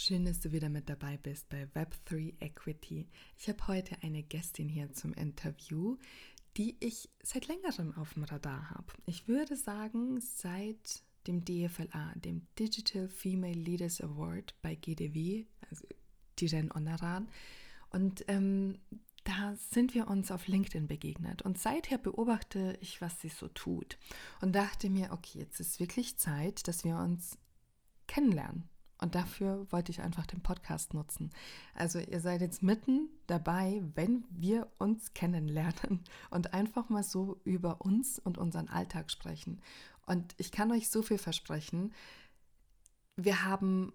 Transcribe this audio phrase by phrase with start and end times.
[0.00, 3.08] Schön, dass du wieder mit dabei bist bei Web3 Equity.
[3.36, 5.96] Ich habe heute eine Gästin hier zum Interview,
[6.56, 8.92] die ich seit längerem auf dem Radar habe.
[9.06, 15.84] Ich würde sagen, seit dem DFLA, dem Digital Female Leaders Award bei GDW, also
[16.38, 17.28] Diren Onaran.
[17.90, 18.78] Und ähm,
[19.24, 21.42] da sind wir uns auf LinkedIn begegnet.
[21.42, 23.98] Und seither beobachte ich, was sie so tut.
[24.42, 27.36] Und dachte mir, okay, jetzt ist wirklich Zeit, dass wir uns
[28.06, 28.68] kennenlernen
[29.00, 31.30] und dafür wollte ich einfach den Podcast nutzen.
[31.74, 37.80] Also ihr seid jetzt mitten dabei, wenn wir uns kennenlernen und einfach mal so über
[37.80, 39.60] uns und unseren Alltag sprechen.
[40.06, 41.92] Und ich kann euch so viel versprechen.
[43.16, 43.92] Wir haben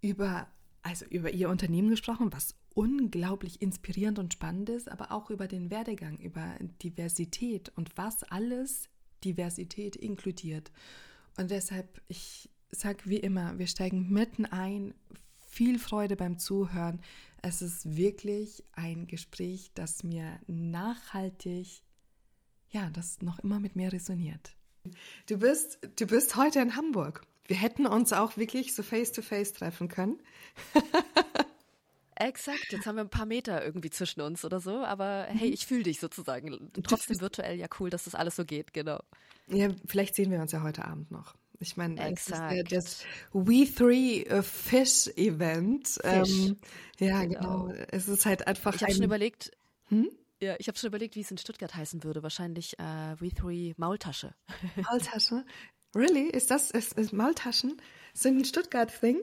[0.00, 0.46] über,
[0.82, 5.70] also über ihr Unternehmen gesprochen, was unglaublich inspirierend und spannend ist, aber auch über den
[5.70, 8.88] Werdegang, über Diversität und was alles
[9.24, 10.72] Diversität inkludiert.
[11.36, 14.94] Und deshalb, ich sag wie immer, wir steigen mitten ein.
[15.48, 17.00] Viel Freude beim Zuhören.
[17.42, 21.82] Es ist wirklich ein Gespräch, das mir nachhaltig,
[22.70, 24.56] ja, das noch immer mit mir resoniert.
[25.26, 27.22] Du bist, du bist heute in Hamburg.
[27.46, 30.18] Wir hätten uns auch wirklich so face to face treffen können.
[32.16, 35.54] Exakt, jetzt haben wir ein paar Meter irgendwie zwischen uns oder so, aber hey, mhm.
[35.54, 36.70] ich fühle dich sozusagen.
[36.84, 39.00] Trotzdem virtuell ja cool, dass das alles so geht, genau.
[39.48, 41.34] Ja, vielleicht sehen wir uns ja heute Abend noch.
[41.64, 42.26] Ich meine, das,
[42.68, 45.88] das We3 Fish Event.
[45.88, 46.48] Fish.
[46.48, 46.56] Ähm,
[46.98, 47.64] ja, genau.
[47.66, 47.74] genau.
[47.90, 48.74] Es ist halt einfach.
[48.74, 49.50] Ich habe schon überlegt.
[49.88, 50.10] Hm?
[50.40, 52.22] Ja, ich habe schon überlegt, wie es in Stuttgart heißen würde.
[52.22, 54.34] Wahrscheinlich äh, We3 Maultasche.
[54.76, 55.44] Maultasche?
[55.94, 56.28] Really?
[56.28, 57.80] Ist das ist, ist Maultaschen?
[58.12, 59.22] Sind ein Stuttgart-Thing?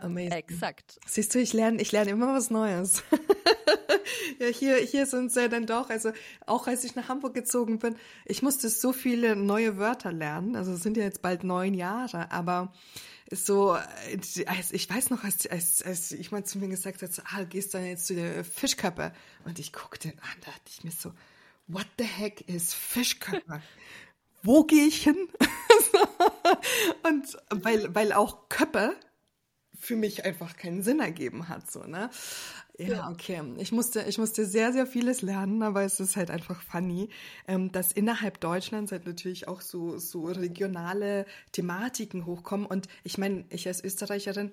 [0.00, 0.32] Amazing.
[0.32, 1.00] Exakt.
[1.06, 3.02] Siehst du, ich lerne, ich lerne immer was Neues.
[4.38, 6.12] ja, hier, hier sind sie dann doch, also
[6.46, 10.56] auch als ich nach Hamburg gezogen bin, ich musste so viele neue Wörter lernen.
[10.56, 12.72] Also es sind ja jetzt bald neun Jahre, aber
[13.30, 17.44] so, als, ich weiß noch, als, als, als ich mal zu mir gesagt hat, ah,
[17.44, 19.12] gehst du jetzt zu der Fischköppe?
[19.44, 21.12] Und ich guckte an, da dachte ich mir so,
[21.66, 23.62] what the heck ist Fischköppe?
[24.42, 25.16] Wo gehe ich hin?
[27.02, 28.94] und weil, weil auch Köppe
[29.84, 32.10] für mich einfach keinen Sinn ergeben hat, so, ne?
[32.76, 33.40] Ja, okay.
[33.58, 37.08] Ich musste, ich musste sehr, sehr vieles lernen, aber es ist halt einfach funny,
[37.46, 42.66] ähm, dass innerhalb Deutschlands halt natürlich auch so, so regionale Thematiken hochkommen.
[42.66, 44.50] Und ich meine, ich als Österreicherin,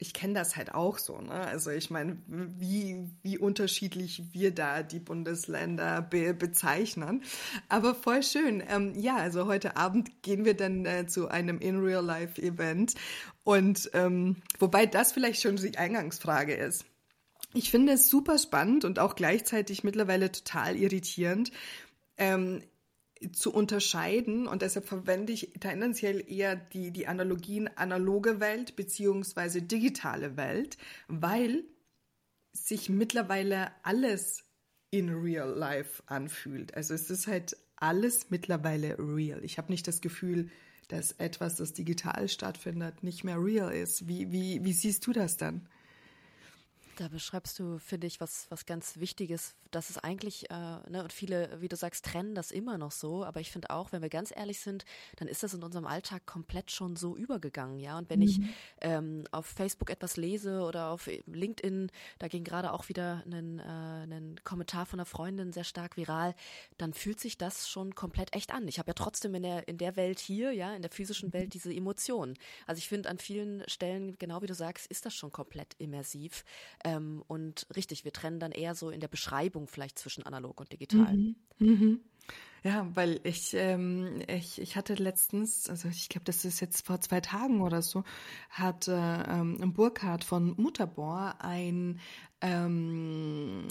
[0.00, 1.32] ich kenne das halt auch so, ne?
[1.32, 7.24] Also ich meine, wie, wie unterschiedlich wir da die Bundesländer be bezeichnen.
[7.68, 8.62] Aber voll schön.
[8.68, 12.94] Ähm, ja, also heute Abend gehen wir dann äh, zu einem In-Real-Life-Event.
[13.42, 16.84] Und ähm, wobei das vielleicht schon die Eingangsfrage ist.
[17.52, 21.50] Ich finde es super spannend und auch gleichzeitig mittlerweile total irritierend.
[22.18, 22.62] Ähm,
[23.32, 30.36] zu unterscheiden und deshalb verwende ich tendenziell eher die, die Analogien analoge Welt beziehungsweise digitale
[30.36, 31.64] Welt, weil
[32.52, 34.44] sich mittlerweile alles
[34.90, 36.74] in real life anfühlt.
[36.74, 39.44] Also es ist halt alles mittlerweile real.
[39.44, 40.50] Ich habe nicht das Gefühl,
[40.88, 44.08] dass etwas, das digital stattfindet, nicht mehr real ist.
[44.08, 45.68] Wie, wie, wie siehst du das dann?
[46.98, 51.12] Da beschreibst du, finde ich, was, was ganz Wichtiges, dass es eigentlich, äh, ne, und
[51.12, 54.08] viele, wie du sagst, trennen das immer noch so, aber ich finde auch, wenn wir
[54.08, 57.96] ganz ehrlich sind, dann ist das in unserem Alltag komplett schon so übergegangen, ja.
[57.98, 58.24] Und wenn mhm.
[58.24, 58.40] ich
[58.80, 63.62] ähm, auf Facebook etwas lese oder auf LinkedIn, da ging gerade auch wieder ein, äh,
[63.62, 66.34] ein Kommentar von einer Freundin sehr stark viral,
[66.78, 68.66] dann fühlt sich das schon komplett echt an.
[68.66, 71.54] Ich habe ja trotzdem in der, in der Welt hier, ja, in der physischen Welt
[71.54, 72.34] diese Emotionen.
[72.66, 76.44] Also ich finde an vielen Stellen, genau wie du sagst, ist das schon komplett immersiv.
[76.88, 80.72] Ähm, und richtig, wir trennen dann eher so in der Beschreibung vielleicht zwischen analog und
[80.72, 81.16] digital.
[81.16, 81.36] Mhm.
[81.58, 82.00] Mhm.
[82.64, 87.00] Ja, weil ich, ähm, ich, ich hatte letztens, also ich glaube, das ist jetzt vor
[87.00, 88.02] zwei Tagen oder so,
[88.50, 92.00] hat äh, ähm, Burkhardt von Mutterbohr ein,
[92.40, 93.68] ähm,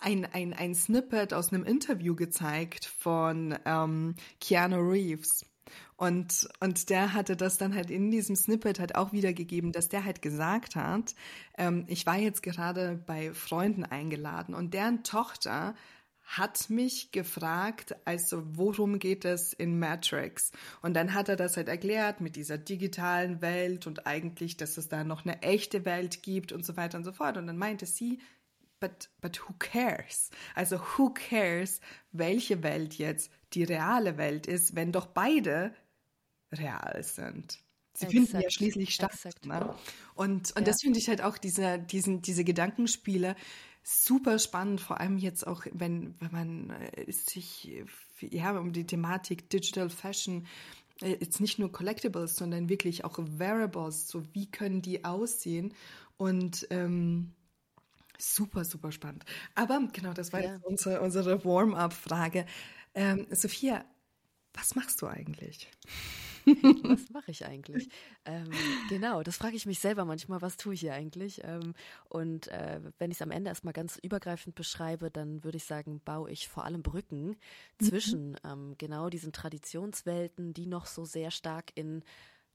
[0.00, 5.44] ein, ein, ein Snippet aus einem Interview gezeigt von ähm, Keanu Reeves.
[5.96, 10.04] Und, und der hatte das dann halt in diesem Snippet halt auch wiedergegeben, dass der
[10.04, 11.14] halt gesagt hat,
[11.56, 15.74] ähm, ich war jetzt gerade bei Freunden eingeladen und deren Tochter
[16.26, 20.50] hat mich gefragt, also worum geht es in Matrix?
[20.82, 24.88] Und dann hat er das halt erklärt mit dieser digitalen Welt und eigentlich, dass es
[24.88, 27.36] da noch eine echte Welt gibt und so weiter und so fort.
[27.36, 28.18] Und dann meinte sie,
[28.80, 30.30] but, but who cares?
[30.56, 31.80] Also who cares,
[32.10, 35.72] welche Welt jetzt die reale Welt ist, wenn doch beide
[36.58, 37.58] real sind.
[37.94, 38.12] Sie Exakt.
[38.12, 39.18] finden ja schließlich statt.
[39.44, 39.74] Ne?
[40.14, 40.60] Und, und ja.
[40.60, 43.36] das finde ich halt auch diese, diesen, diese Gedankenspiele
[43.82, 47.84] super spannend, vor allem jetzt auch, wenn, wenn man äh, sich
[48.20, 50.46] ja, um die Thematik Digital Fashion
[51.00, 55.72] äh, jetzt nicht nur Collectibles, sondern wirklich auch Wearables, so wie können die aussehen
[56.16, 57.32] und ähm,
[58.18, 59.24] super, super spannend.
[59.54, 60.54] Aber genau, das war ja.
[60.54, 62.44] jetzt unsere, unsere Warm-up-Frage.
[62.94, 63.84] Ähm, Sophia,
[64.52, 65.70] was machst du eigentlich?
[66.46, 67.88] Was mache ich eigentlich?
[68.24, 68.50] Ähm,
[68.88, 71.42] genau, das frage ich mich selber manchmal, was tue ich hier eigentlich?
[71.44, 71.74] Ähm,
[72.08, 76.00] und äh, wenn ich es am Ende erstmal ganz übergreifend beschreibe, dann würde ich sagen,
[76.04, 77.36] baue ich vor allem Brücken
[77.80, 77.84] mhm.
[77.84, 82.04] zwischen ähm, genau diesen Traditionswelten, die noch so sehr stark in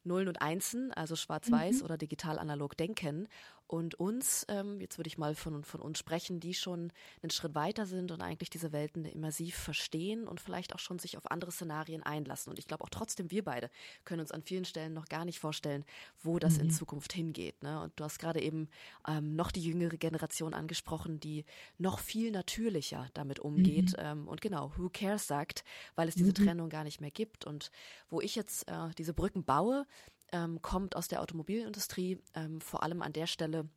[0.03, 1.85] Nullen und Einsen, also schwarz-weiß mhm.
[1.85, 3.27] oder digital-analog denken
[3.71, 6.91] und uns, ähm, jetzt würde ich mal von, von uns sprechen, die schon
[7.23, 11.15] einen Schritt weiter sind und eigentlich diese Welten immersiv verstehen und vielleicht auch schon sich
[11.15, 12.49] auf andere Szenarien einlassen.
[12.49, 13.69] Und ich glaube auch trotzdem, wir beide
[14.03, 15.85] können uns an vielen Stellen noch gar nicht vorstellen,
[16.21, 16.63] wo das mhm.
[16.65, 17.63] in Zukunft hingeht.
[17.63, 17.79] Ne?
[17.81, 18.67] Und du hast gerade eben
[19.07, 21.45] ähm, noch die jüngere Generation angesprochen, die
[21.77, 23.91] noch viel natürlicher damit umgeht.
[23.93, 24.03] Mhm.
[24.03, 25.63] Ähm, und genau, Who Cares sagt,
[25.95, 26.45] weil es diese mhm.
[26.45, 27.45] Trennung gar nicht mehr gibt.
[27.45, 27.71] Und
[28.09, 29.85] wo ich jetzt äh, diese Brücken baue,
[30.31, 33.69] ähm, kommt aus der Automobilindustrie, ähm, vor allem an der Stelle,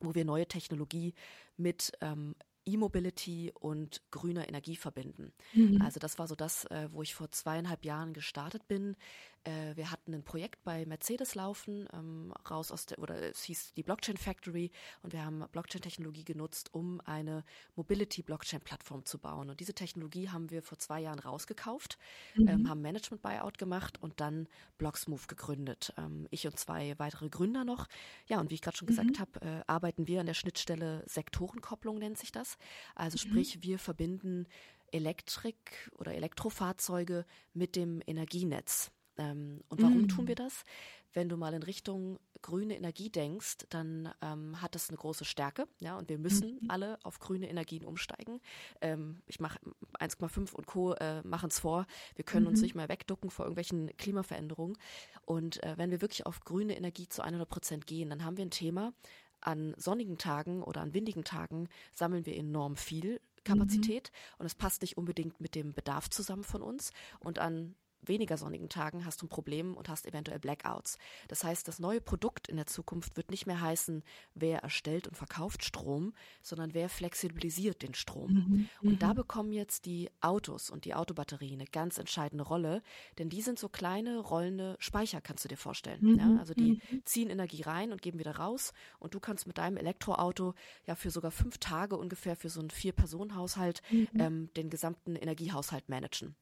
[0.00, 1.14] wo wir neue Technologie
[1.56, 2.34] mit ähm,
[2.72, 5.32] E-Mobility und grüner Energie verbinden.
[5.52, 5.82] Mhm.
[5.82, 8.96] Also das war so das, äh, wo ich vor zweieinhalb Jahren gestartet bin.
[9.44, 13.72] Äh, wir hatten ein Projekt bei Mercedes laufen, ähm, raus aus der, oder es hieß
[13.72, 14.70] die Blockchain Factory
[15.02, 17.44] und wir haben Blockchain-Technologie genutzt, um eine
[17.76, 19.48] Mobility-Blockchain-Plattform zu bauen.
[19.48, 21.96] Und diese Technologie haben wir vor zwei Jahren rausgekauft,
[22.34, 22.48] mhm.
[22.48, 24.46] ähm, haben Management-Buyout gemacht und dann
[24.76, 25.94] Blocksmove gegründet.
[25.96, 27.86] Ähm, ich und zwei weitere Gründer noch.
[28.26, 28.90] Ja, und wie ich gerade schon mhm.
[28.90, 32.58] gesagt habe, äh, arbeiten wir an der Schnittstelle Sektorenkopplung nennt sich das.
[32.94, 33.30] Also mhm.
[33.30, 34.46] sprich, wir verbinden
[34.92, 37.24] Elektrik oder Elektrofahrzeuge
[37.54, 38.90] mit dem Energienetz.
[39.18, 40.08] Ähm, und warum mm.
[40.08, 40.64] tun wir das?
[41.12, 45.66] Wenn du mal in Richtung grüne Energie denkst, dann ähm, hat das eine große Stärke,
[45.80, 46.70] ja, und wir müssen mhm.
[46.70, 48.40] alle auf grüne Energien umsteigen.
[48.80, 49.58] Ähm, ich mache
[49.98, 50.94] 1,5 und Co.
[50.94, 51.86] Äh, machen es vor.
[52.14, 52.50] Wir können mhm.
[52.50, 54.78] uns nicht mehr wegducken vor irgendwelchen Klimaveränderungen.
[55.26, 58.44] Und äh, wenn wir wirklich auf grüne Energie zu 100 Prozent gehen, dann haben wir
[58.44, 58.92] ein Thema.
[59.40, 64.40] An sonnigen Tagen oder an windigen Tagen sammeln wir enorm viel Kapazität mhm.
[64.40, 66.92] und es passt nicht unbedingt mit dem Bedarf zusammen von uns.
[67.20, 70.98] Und an weniger sonnigen Tagen hast du ein Problem und hast eventuell Blackouts.
[71.28, 74.02] Das heißt, das neue Produkt in der Zukunft wird nicht mehr heißen,
[74.34, 76.12] wer erstellt und verkauft Strom,
[76.42, 78.32] sondern wer flexibilisiert den Strom.
[78.32, 78.68] Mhm.
[78.82, 79.16] Und da mhm.
[79.16, 82.82] bekommen jetzt die Autos und die Autobatterien eine ganz entscheidende Rolle,
[83.18, 86.00] denn die sind so kleine rollende Speicher, kannst du dir vorstellen.
[86.02, 86.18] Mhm.
[86.18, 86.36] Ja?
[86.38, 87.02] Also die mhm.
[87.04, 90.54] ziehen Energie rein und geben wieder raus und du kannst mit deinem Elektroauto
[90.86, 94.08] ja für sogar fünf Tage ungefähr für so einen Vier-Personen-Haushalt mhm.
[94.18, 96.34] ähm, den gesamten Energiehaushalt managen.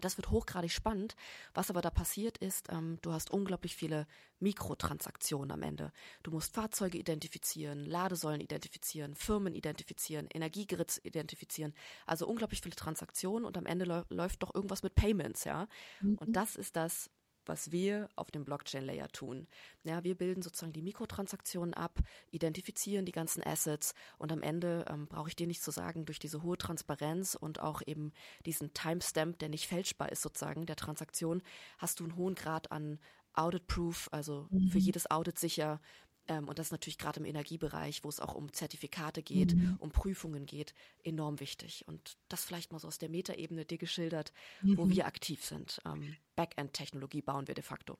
[0.00, 1.16] Das wird hochgradig spannend.
[1.54, 4.06] Was aber da passiert ist, ähm, du hast unglaublich viele
[4.38, 5.92] Mikrotransaktionen am Ende.
[6.22, 11.74] Du musst Fahrzeuge identifizieren, Ladesäulen identifizieren, Firmen identifizieren, Energiegrids identifizieren.
[12.06, 15.66] Also unglaublich viele Transaktionen und am Ende läuft doch irgendwas mit Payments, ja.
[16.00, 16.18] Mhm.
[16.18, 17.10] Und das ist das,
[17.48, 19.46] was wir auf dem Blockchain-Layer tun.
[19.84, 21.98] Ja, wir bilden sozusagen die Mikrotransaktionen ab,
[22.30, 26.18] identifizieren die ganzen Assets und am Ende ähm, brauche ich dir nicht zu sagen, durch
[26.18, 28.12] diese hohe Transparenz und auch eben
[28.46, 31.42] diesen Timestamp, der nicht fälschbar ist sozusagen, der Transaktion,
[31.78, 32.98] hast du einen hohen Grad an
[33.34, 34.68] Audit-Proof, also mhm.
[34.68, 35.80] für jedes Audit sicher,
[36.28, 39.76] ähm, und das ist natürlich gerade im Energiebereich, wo es auch um Zertifikate geht, mhm.
[39.80, 41.84] um Prüfungen geht, enorm wichtig.
[41.86, 44.32] Und das vielleicht mal so aus der Metaebene dir geschildert,
[44.62, 44.76] mhm.
[44.76, 45.80] wo wir aktiv sind.
[45.84, 47.98] Ähm, Backend-Technologie bauen wir de facto.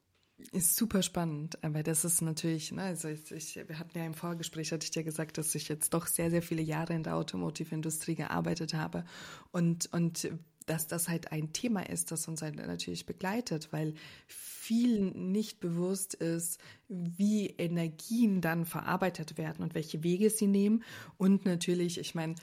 [0.53, 4.13] Ist super spannend, weil das ist natürlich, ne, also ich, ich, wir hatten ja im
[4.13, 7.17] Vorgespräch, hatte ich dir gesagt, dass ich jetzt doch sehr, sehr viele Jahre in der
[7.17, 9.03] Automotive-Industrie gearbeitet habe
[9.51, 10.29] und, und
[10.69, 13.95] dass das halt ein Thema ist, das uns halt natürlich begleitet, weil
[14.27, 20.83] vielen nicht bewusst ist, wie Energien dann verarbeitet werden und welche Wege sie nehmen.
[21.17, 22.35] Und natürlich, ich meine,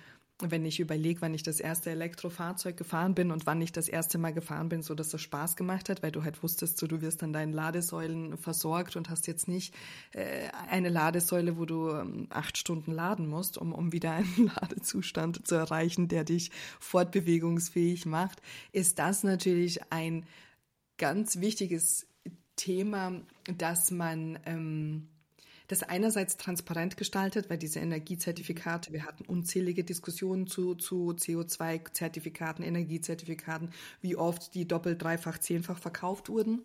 [0.43, 4.19] wenn ich überlege, wann ich das erste Elektrofahrzeug gefahren bin und wann ich das erste
[4.19, 7.01] Mal gefahren bin, so dass es Spaß gemacht hat, weil du halt wusstest, so du
[7.01, 9.75] wirst dann deinen Ladesäulen versorgt und hast jetzt nicht
[10.13, 15.47] äh, eine Ladesäule, wo du ähm, acht Stunden laden musst, um, um wieder einen Ladezustand
[15.47, 16.51] zu erreichen, der dich
[16.81, 20.27] fortbewegungsfähig macht, ist das natürlich ein
[20.99, 22.07] ganz wichtiges
[22.57, 23.23] Thema,
[23.57, 25.09] dass man ähm,
[25.69, 33.71] das einerseits transparent gestaltet, weil diese Energiezertifikate, wir hatten unzählige Diskussionen zu, zu CO2-Zertifikaten, Energiezertifikaten,
[34.01, 36.63] wie oft die doppelt, dreifach, zehnfach verkauft wurden.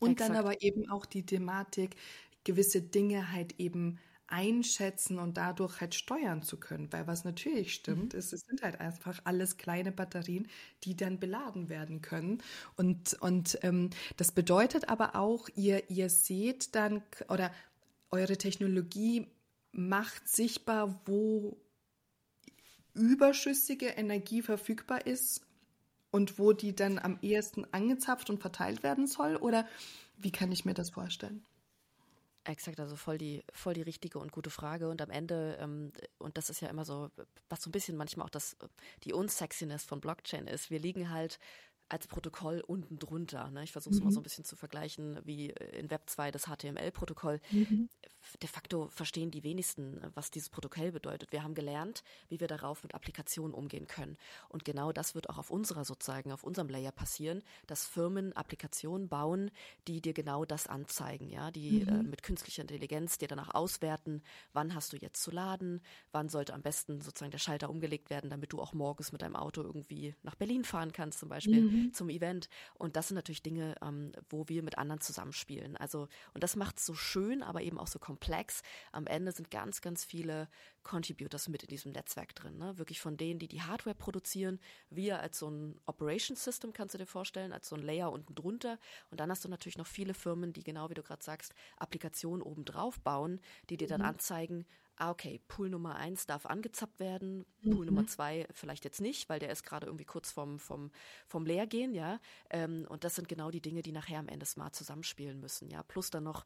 [0.00, 0.30] Und Exakt.
[0.30, 1.96] dann aber eben auch die Thematik,
[2.44, 6.92] gewisse Dinge halt eben einschätzen und dadurch halt steuern zu können.
[6.92, 8.18] Weil was natürlich stimmt, mhm.
[8.18, 10.48] ist, es sind halt einfach alles kleine Batterien,
[10.82, 12.42] die dann beladen werden können.
[12.76, 17.52] Und, und ähm, das bedeutet aber auch, ihr, ihr seht dann oder
[18.10, 19.26] eure Technologie
[19.72, 21.56] macht sichtbar, wo
[22.94, 25.40] überschüssige Energie verfügbar ist
[26.10, 29.36] und wo die dann am ehesten angezapft und verteilt werden soll?
[29.36, 29.66] Oder
[30.16, 31.44] wie kann ich mir das vorstellen?
[32.44, 34.90] Exakt, also voll die, voll die richtige und gute Frage.
[34.90, 37.10] Und am Ende, ähm, und das ist ja immer so,
[37.48, 38.56] was so ein bisschen manchmal auch das,
[39.02, 41.38] die Unsexiness von Blockchain ist, wir liegen halt
[41.88, 43.50] als Protokoll unten drunter.
[43.50, 43.64] Ne?
[43.64, 44.06] Ich versuche es mhm.
[44.06, 47.40] mal so ein bisschen zu vergleichen wie in Web 2 das HTML-Protokoll.
[47.50, 47.88] Mhm.
[48.42, 51.30] De facto verstehen die wenigsten, was dieses Protokoll bedeutet.
[51.30, 54.16] Wir haben gelernt, wie wir darauf mit Applikationen umgehen können.
[54.48, 59.08] Und genau das wird auch auf unserer sozusagen, auf unserem Layer passieren, dass Firmen Applikationen
[59.08, 59.50] bauen,
[59.86, 61.88] die dir genau das anzeigen, ja, die mhm.
[61.88, 64.22] äh, mit künstlicher Intelligenz dir danach auswerten,
[64.54, 68.30] wann hast du jetzt zu laden, wann sollte am besten sozusagen der Schalter umgelegt werden,
[68.30, 71.73] damit du auch morgens mit deinem Auto irgendwie nach Berlin fahren kannst zum Beispiel.
[71.74, 71.92] Mhm.
[71.92, 72.48] Zum Event.
[72.74, 75.76] Und das sind natürlich Dinge, ähm, wo wir mit anderen zusammenspielen.
[75.76, 78.62] Also, und das macht es so schön, aber eben auch so komplex.
[78.92, 80.48] Am Ende sind ganz, ganz viele
[80.82, 82.58] Contributors mit in diesem Netzwerk drin.
[82.58, 82.78] Ne?
[82.78, 86.98] Wirklich von denen, die die Hardware produzieren, wir als so ein Operation System, kannst du
[86.98, 88.78] dir vorstellen, als so ein Layer unten drunter.
[89.10, 92.42] Und dann hast du natürlich noch viele Firmen, die genau wie du gerade sagst, Applikationen
[92.42, 93.40] obendrauf bauen,
[93.70, 94.08] die dir dann mhm.
[94.08, 94.66] anzeigen,
[94.96, 97.86] ah, okay, Pool Nummer eins darf angezappt werden, Pool mhm.
[97.86, 100.90] Nummer zwei vielleicht jetzt nicht, weil der ist gerade irgendwie kurz vom, vom,
[101.26, 102.20] vom Leergehen, ja.
[102.50, 105.82] Ähm, und das sind genau die Dinge, die nachher am Ende smart zusammenspielen müssen, ja.
[105.82, 106.44] Plus dann noch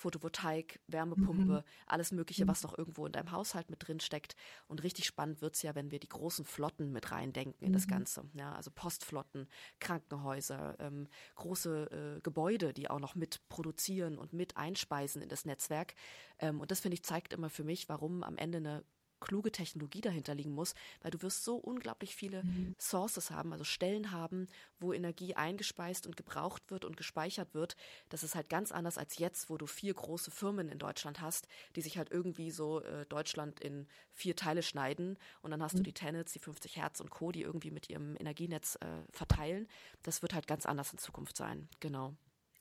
[0.00, 1.62] Photovoltaik, Wärmepumpe, mhm.
[1.86, 4.34] alles Mögliche, was noch irgendwo in deinem Haushalt mit drin steckt.
[4.66, 7.86] Und richtig spannend wird es ja, wenn wir die großen Flotten mit reindenken in das
[7.86, 7.90] mhm.
[7.90, 8.24] Ganze.
[8.32, 9.46] Ja, also Postflotten,
[9.78, 15.44] Krankenhäuser, ähm, große äh, Gebäude, die auch noch mit produzieren und mit einspeisen in das
[15.44, 15.94] Netzwerk.
[16.38, 18.84] Ähm, und das finde ich zeigt immer für mich, warum am Ende eine
[19.20, 22.74] kluge Technologie dahinter liegen muss, weil du wirst so unglaublich viele mhm.
[22.78, 24.46] Sources haben, also Stellen haben,
[24.78, 27.76] wo Energie eingespeist und gebraucht wird und gespeichert wird.
[28.08, 31.46] Das ist halt ganz anders als jetzt, wo du vier große Firmen in Deutschland hast,
[31.76, 35.78] die sich halt irgendwie so äh, Deutschland in vier Teile schneiden und dann hast mhm.
[35.78, 39.68] du die Tenets, die 50 Hertz und Co., die irgendwie mit ihrem Energienetz äh, verteilen.
[40.02, 41.68] Das wird halt ganz anders in Zukunft sein.
[41.80, 42.14] Genau.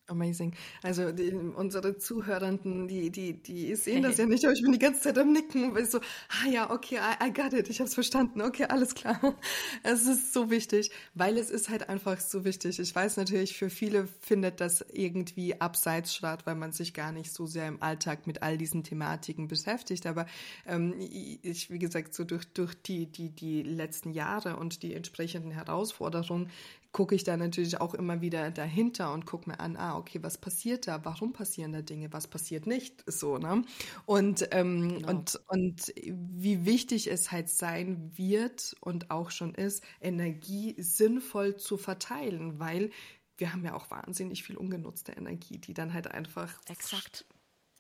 [0.10, 0.54] Amazing.
[0.82, 4.80] Also die, unsere Zuhörenden, die, die, die sehen das ja nicht, aber ich bin die
[4.80, 7.80] ganze Zeit am Nicken, weil ich so, ah ja, okay, I, I got it, ich
[7.80, 9.20] habe es verstanden, okay, alles klar.
[9.84, 12.80] Es ist so wichtig, weil es ist halt einfach so wichtig.
[12.80, 17.32] Ich weiß natürlich, für viele findet das irgendwie abseits statt, weil man sich gar nicht
[17.32, 20.06] so sehr im Alltag mit all diesen Thematiken beschäftigt.
[20.06, 20.26] Aber
[20.66, 25.52] ähm, ich, wie gesagt, so durch, durch die, die, die letzten Jahre und die entsprechenden
[25.52, 26.50] Herausforderungen
[26.92, 30.38] gucke ich da natürlich auch immer wieder dahinter und gucke mir an, ah, okay, was
[30.38, 31.06] passiert da?
[31.06, 32.12] Warum passieren da Dinge?
[32.12, 33.04] Was passiert nicht?
[33.06, 33.64] So, ne?
[34.06, 35.10] Und, ähm, genau.
[35.10, 41.78] und, und wie wichtig es halt sein wird und auch schon ist, Energie sinnvoll zu
[41.78, 42.90] verteilen, weil
[43.38, 46.60] wir haben ja auch wahnsinnig viel ungenutzte Energie, die dann halt einfach.
[46.68, 47.26] Exakt.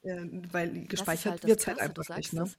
[0.03, 2.49] Äh, weil gespeichert halt wird halt einfach nicht, ne?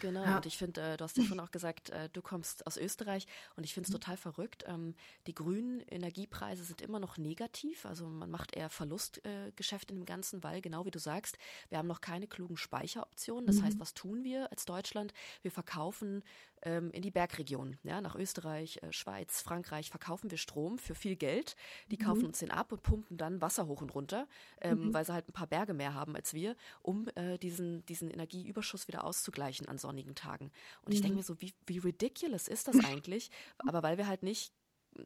[0.00, 0.36] Genau, ja.
[0.36, 3.26] und ich finde, äh, du hast ja schon auch gesagt, äh, du kommst aus Österreich
[3.56, 4.00] und ich finde es mhm.
[4.00, 4.64] total verrückt.
[4.66, 4.94] Ähm,
[5.26, 10.06] die grünen Energiepreise sind immer noch negativ, also man macht eher Verlustgeschäft äh, in dem
[10.06, 11.38] Ganzen, weil genau wie du sagst,
[11.68, 13.46] wir haben noch keine klugen Speicheroptionen.
[13.46, 13.64] Das mhm.
[13.64, 15.12] heißt, was tun wir als Deutschland?
[15.42, 16.22] Wir verkaufen
[16.62, 21.16] ähm, in die Bergregion, ja, nach Österreich, äh, Schweiz, Frankreich verkaufen wir Strom für viel
[21.16, 21.56] Geld.
[21.90, 22.04] Die mhm.
[22.04, 24.26] kaufen uns den ab und pumpen dann Wasser hoch und runter,
[24.60, 24.94] ähm, mhm.
[24.94, 28.88] weil sie halt ein paar Berge mehr haben als wir, um äh, diesen, diesen Energieüberschuss
[28.88, 30.50] wieder auszugleichen an sonnigen Tagen.
[30.82, 30.94] Und mhm.
[30.94, 33.30] ich denke mir so, wie, wie ridiculous ist das eigentlich?
[33.58, 34.52] Aber weil wir halt nicht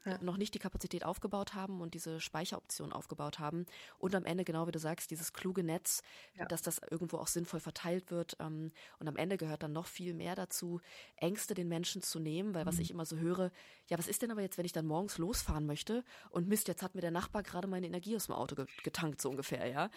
[0.04, 0.18] ja.
[0.22, 3.66] noch nicht die Kapazität aufgebaut haben und diese Speicheroption aufgebaut haben.
[3.98, 6.02] Und am Ende, genau wie du sagst, dieses kluge Netz,
[6.34, 6.46] ja.
[6.46, 8.36] dass das irgendwo auch sinnvoll verteilt wird.
[8.40, 10.80] Ähm, und am Ende gehört dann noch viel mehr dazu,
[11.16, 12.68] Ängste den Menschen zu nehmen, weil mhm.
[12.68, 13.50] was ich immer so höre,
[13.88, 16.82] ja, was ist denn aber jetzt, wenn ich dann morgens losfahren möchte und Mist, jetzt
[16.82, 19.90] hat mir der Nachbar gerade meine Energie aus dem Auto getankt, so ungefähr, ja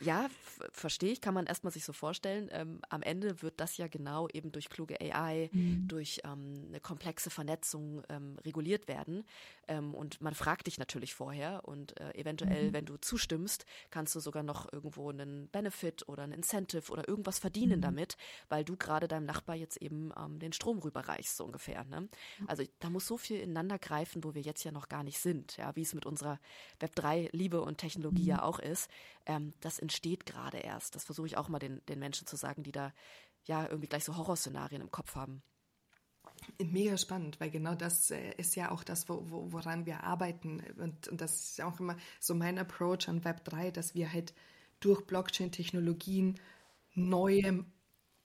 [0.00, 0.28] ja,
[0.72, 2.48] verstehe ich, kann man erstmal sich so vorstellen.
[2.52, 5.88] Ähm, am Ende wird das ja genau eben durch kluge AI, mhm.
[5.88, 9.24] durch ähm, eine komplexe Vernetzung ähm, reguliert werden.
[9.68, 12.72] Ähm, und man fragt dich natürlich vorher und äh, eventuell, mhm.
[12.72, 17.38] wenn du zustimmst, kannst du sogar noch irgendwo einen Benefit oder ein Incentive oder irgendwas
[17.38, 17.82] verdienen mhm.
[17.82, 18.16] damit,
[18.48, 21.84] weil du gerade deinem Nachbar jetzt eben ähm, den Strom rüberreichst, so ungefähr.
[21.84, 22.02] Ne?
[22.02, 22.08] Mhm.
[22.48, 25.56] Also da muss so viel ineinander greifen, wo wir jetzt ja noch gar nicht sind,
[25.56, 26.38] ja, wie es mit unserer
[26.80, 28.42] Web3-Liebe und Technologie ja mhm.
[28.42, 28.90] auch ist.
[29.26, 30.94] Ähm, das entsteht gerade erst.
[30.94, 32.92] Das versuche ich auch mal den, den Menschen zu sagen, die da
[33.44, 35.42] ja irgendwie gleich so Horrorszenarien im Kopf haben.
[36.62, 40.62] Mega spannend, weil genau das äh, ist ja auch das, wo, wo, woran wir arbeiten.
[40.78, 44.34] Und, und das ist auch immer so mein Approach an Web 3, dass wir halt
[44.80, 46.38] durch Blockchain-Technologien
[46.94, 47.64] neue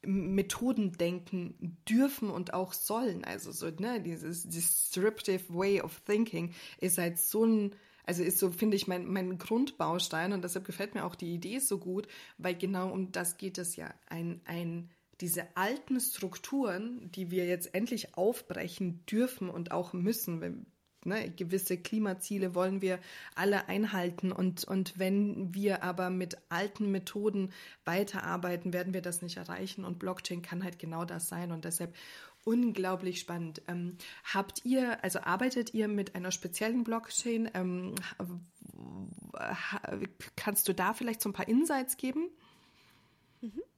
[0.04, 3.24] Methoden denken dürfen und auch sollen.
[3.24, 8.52] Also so, ne, dieses disruptive way of thinking ist halt so ein also ist so,
[8.52, 12.56] finde ich, mein, mein Grundbaustein und deshalb gefällt mir auch die Idee so gut, weil
[12.56, 13.94] genau um das geht es ja.
[14.08, 14.90] Ein, ein
[15.22, 20.66] diese alten Strukturen, die wir jetzt endlich aufbrechen dürfen und auch müssen, wenn,
[21.04, 23.00] Ne, gewisse Klimaziele wollen wir
[23.34, 27.52] alle einhalten und, und wenn wir aber mit alten Methoden
[27.86, 31.96] weiterarbeiten, werden wir das nicht erreichen und Blockchain kann halt genau das sein und deshalb
[32.44, 33.64] unglaublich spannend.
[33.68, 37.50] Ähm, habt ihr, also arbeitet ihr mit einer speziellen Blockchain?
[37.56, 37.96] Ähm,
[40.36, 42.30] kannst du da vielleicht so ein paar Insights geben?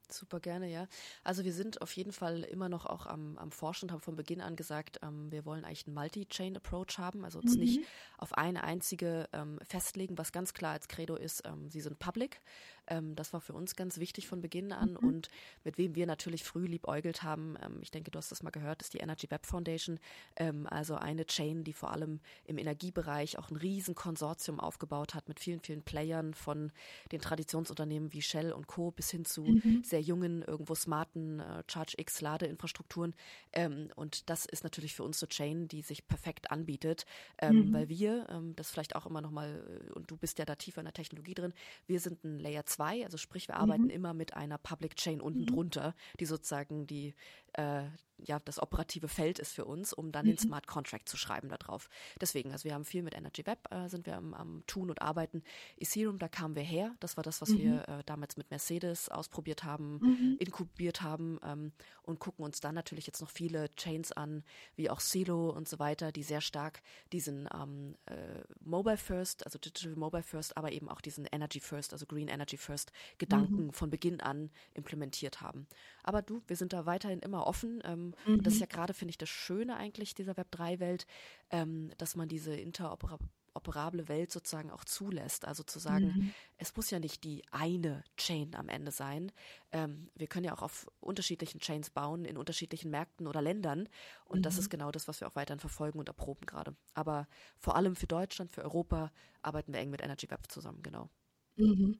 [0.09, 0.87] Super gerne, ja.
[1.23, 4.15] Also wir sind auf jeden Fall immer noch auch am, am Forschen und haben von
[4.15, 7.61] Beginn an gesagt, ähm, wir wollen eigentlich einen Multi-Chain-Approach haben, also uns mhm.
[7.61, 7.79] nicht
[8.17, 12.41] auf eine einzige ähm, festlegen, was ganz klar als Credo ist, ähm, sie sind public.
[12.87, 15.07] Ähm, das war für uns ganz wichtig von Beginn an mhm.
[15.07, 15.29] und
[15.63, 18.81] mit wem wir natürlich früh liebäugelt haben, ähm, ich denke, du hast das mal gehört,
[18.81, 19.99] ist die Energy Web Foundation,
[20.35, 25.27] ähm, also eine Chain, die vor allem im Energiebereich auch ein riesen Konsortium aufgebaut hat
[25.27, 26.71] mit vielen, vielen Playern von
[27.11, 28.91] den Traditionsunternehmen wie Shell und Co.
[28.91, 29.83] bis hin zu mhm.
[29.83, 33.13] sehr jungen, irgendwo smarten äh, Charge-X-Ladeinfrastrukturen.
[33.53, 37.05] Ähm, und das ist natürlich für uns so Chain, die sich perfekt anbietet,
[37.39, 37.73] ähm, mhm.
[37.73, 40.81] weil wir, ähm, das vielleicht auch immer nochmal, äh, und du bist ja da tiefer
[40.81, 41.53] in der Technologie drin,
[41.87, 43.89] wir sind ein Layer 2, also sprich, wir arbeiten mhm.
[43.89, 45.47] immer mit einer Public Chain unten mhm.
[45.47, 47.13] drunter, die sozusagen die
[47.53, 47.83] äh,
[48.17, 50.31] ja das operative Feld ist für uns, um dann mhm.
[50.31, 51.89] den Smart Contract zu schreiben darauf.
[52.21, 55.01] Deswegen, also wir haben viel mit Energy Web, äh, sind wir am, am, Tun und
[55.01, 55.43] Arbeiten.
[55.77, 56.95] Ethereum, da kamen wir her.
[56.99, 57.57] Das war das, was mhm.
[57.59, 60.37] wir äh, damals mit Mercedes ausprobiert haben, mhm.
[60.39, 64.43] inkubiert haben ähm, und gucken uns dann natürlich jetzt noch viele Chains an,
[64.75, 69.59] wie auch Silo und so weiter, die sehr stark diesen ähm, äh, Mobile First, also
[69.59, 73.73] Digital Mobile First, aber eben auch diesen Energy First, also Green Energy First Gedanken mhm.
[73.73, 75.67] von Beginn an implementiert haben.
[76.03, 77.81] Aber du, wir sind da weiterhin immer offen.
[77.85, 78.35] Ähm, mhm.
[78.35, 81.05] Und das ist ja gerade, finde ich, das Schöne eigentlich dieser Web3-Welt,
[81.49, 85.45] ähm, dass man diese interoperable Welt sozusagen auch zulässt.
[85.45, 86.33] Also zu sagen, mhm.
[86.57, 89.31] es muss ja nicht die eine Chain am Ende sein.
[89.71, 93.87] Ähm, wir können ja auch auf unterschiedlichen Chains bauen, in unterschiedlichen Märkten oder Ländern.
[94.25, 94.43] Und mhm.
[94.43, 96.75] das ist genau das, was wir auch weiterhin verfolgen und erproben gerade.
[96.93, 97.27] Aber
[97.57, 101.09] vor allem für Deutschland, für Europa arbeiten wir eng mit Energy Web zusammen, genau.
[101.55, 101.99] Mhm.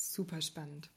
[0.00, 0.88] Super spannend.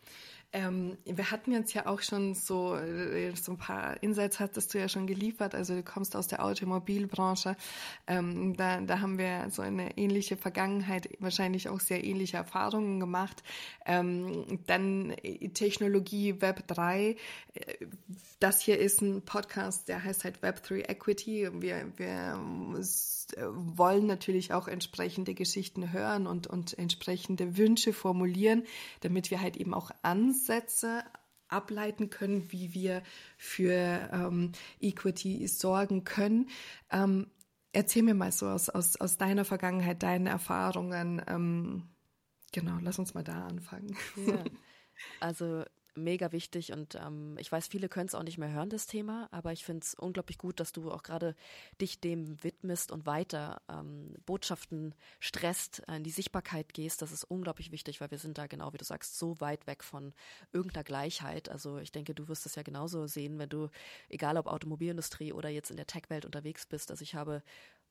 [0.55, 4.77] Ähm, wir hatten jetzt ja auch schon so, äh, so ein paar Insights hattest du
[4.77, 5.55] ja schon geliefert.
[5.55, 7.57] Also du kommst aus der Automobilbranche.
[8.05, 13.41] Ähm, da, da haben wir so eine ähnliche Vergangenheit, wahrscheinlich auch sehr ähnliche Erfahrungen gemacht.
[13.87, 17.15] Ähm, dann äh, Technologie Web 3.
[17.55, 17.85] Äh,
[18.39, 21.49] das hier ist ein Podcast, der heißt halt Web 3 Equity.
[21.61, 22.37] Wir, wir
[23.47, 28.63] wollen natürlich auch entsprechende Geschichten hören und, und entsprechende Wünsche formulieren,
[28.99, 31.03] damit wir halt eben auch ans Grundsätze
[31.47, 33.03] ableiten können, wie wir
[33.37, 34.51] für ähm,
[34.81, 36.49] Equity sorgen können.
[36.91, 37.27] Ähm,
[37.71, 41.21] erzähl mir mal so aus, aus, aus deiner Vergangenheit, deinen Erfahrungen.
[41.27, 41.83] Ähm,
[42.51, 43.95] genau, lass uns mal da anfangen.
[44.17, 44.43] Ja.
[45.19, 45.63] Also
[45.95, 49.27] mega wichtig und ähm, ich weiß, viele können es auch nicht mehr hören, das Thema,
[49.31, 51.35] aber ich finde es unglaublich gut, dass du auch gerade
[51.79, 57.01] dich dem widmest und weiter ähm, Botschaften stresst, in die Sichtbarkeit gehst.
[57.01, 59.83] Das ist unglaublich wichtig, weil wir sind da genau, wie du sagst, so weit weg
[59.83, 60.13] von
[60.51, 61.49] irgendeiner Gleichheit.
[61.49, 63.69] Also ich denke, du wirst es ja genauso sehen, wenn du,
[64.09, 66.91] egal ob Automobilindustrie oder jetzt in der Tech-Welt unterwegs bist.
[66.91, 67.43] Also ich habe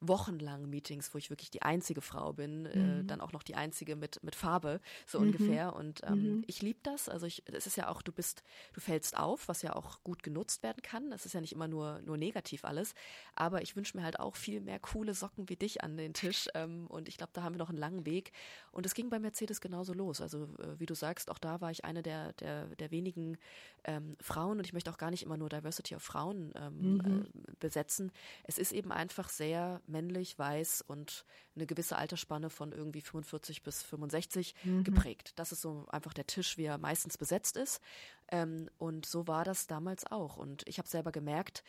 [0.02, 3.00] wochenlang Meetings, wo ich wirklich die einzige Frau bin, äh, mhm.
[3.00, 5.26] äh, dann auch noch die einzige mit, mit Farbe, so mhm.
[5.26, 5.74] ungefähr.
[5.74, 6.44] Und ähm, mhm.
[6.46, 7.08] ich liebe das.
[7.08, 10.22] Also ich, es ist ja auch, du bist, du fällst auf, was ja auch gut
[10.22, 11.12] genutzt werden kann.
[11.12, 12.94] Es ist ja nicht immer nur, nur negativ alles.
[13.34, 16.48] Aber ich wünsche mir halt auch viel mehr coole Socken wie dich an den Tisch.
[16.54, 18.32] Ähm, und ich glaube, da haben wir noch einen langen Weg.
[18.72, 20.20] Und es ging bei Mercedes genauso los.
[20.20, 23.38] Also äh, wie du sagst, auch da war ich eine der, der, der wenigen
[23.84, 27.22] ähm, Frauen und ich möchte auch gar nicht immer nur Diversity of Frauen ähm, mhm.
[27.22, 28.12] äh, besetzen.
[28.44, 31.24] Es ist eben einfach sehr männlich, weiß und
[31.54, 34.84] eine gewisse Altersspanne von irgendwie 45 bis 65 mhm.
[34.84, 35.32] geprägt.
[35.36, 37.80] Das ist so einfach der Tisch, wie er meistens besetzt ist.
[38.28, 40.36] Ähm, und so war das damals auch.
[40.36, 41.62] Und ich habe selber gemerkt,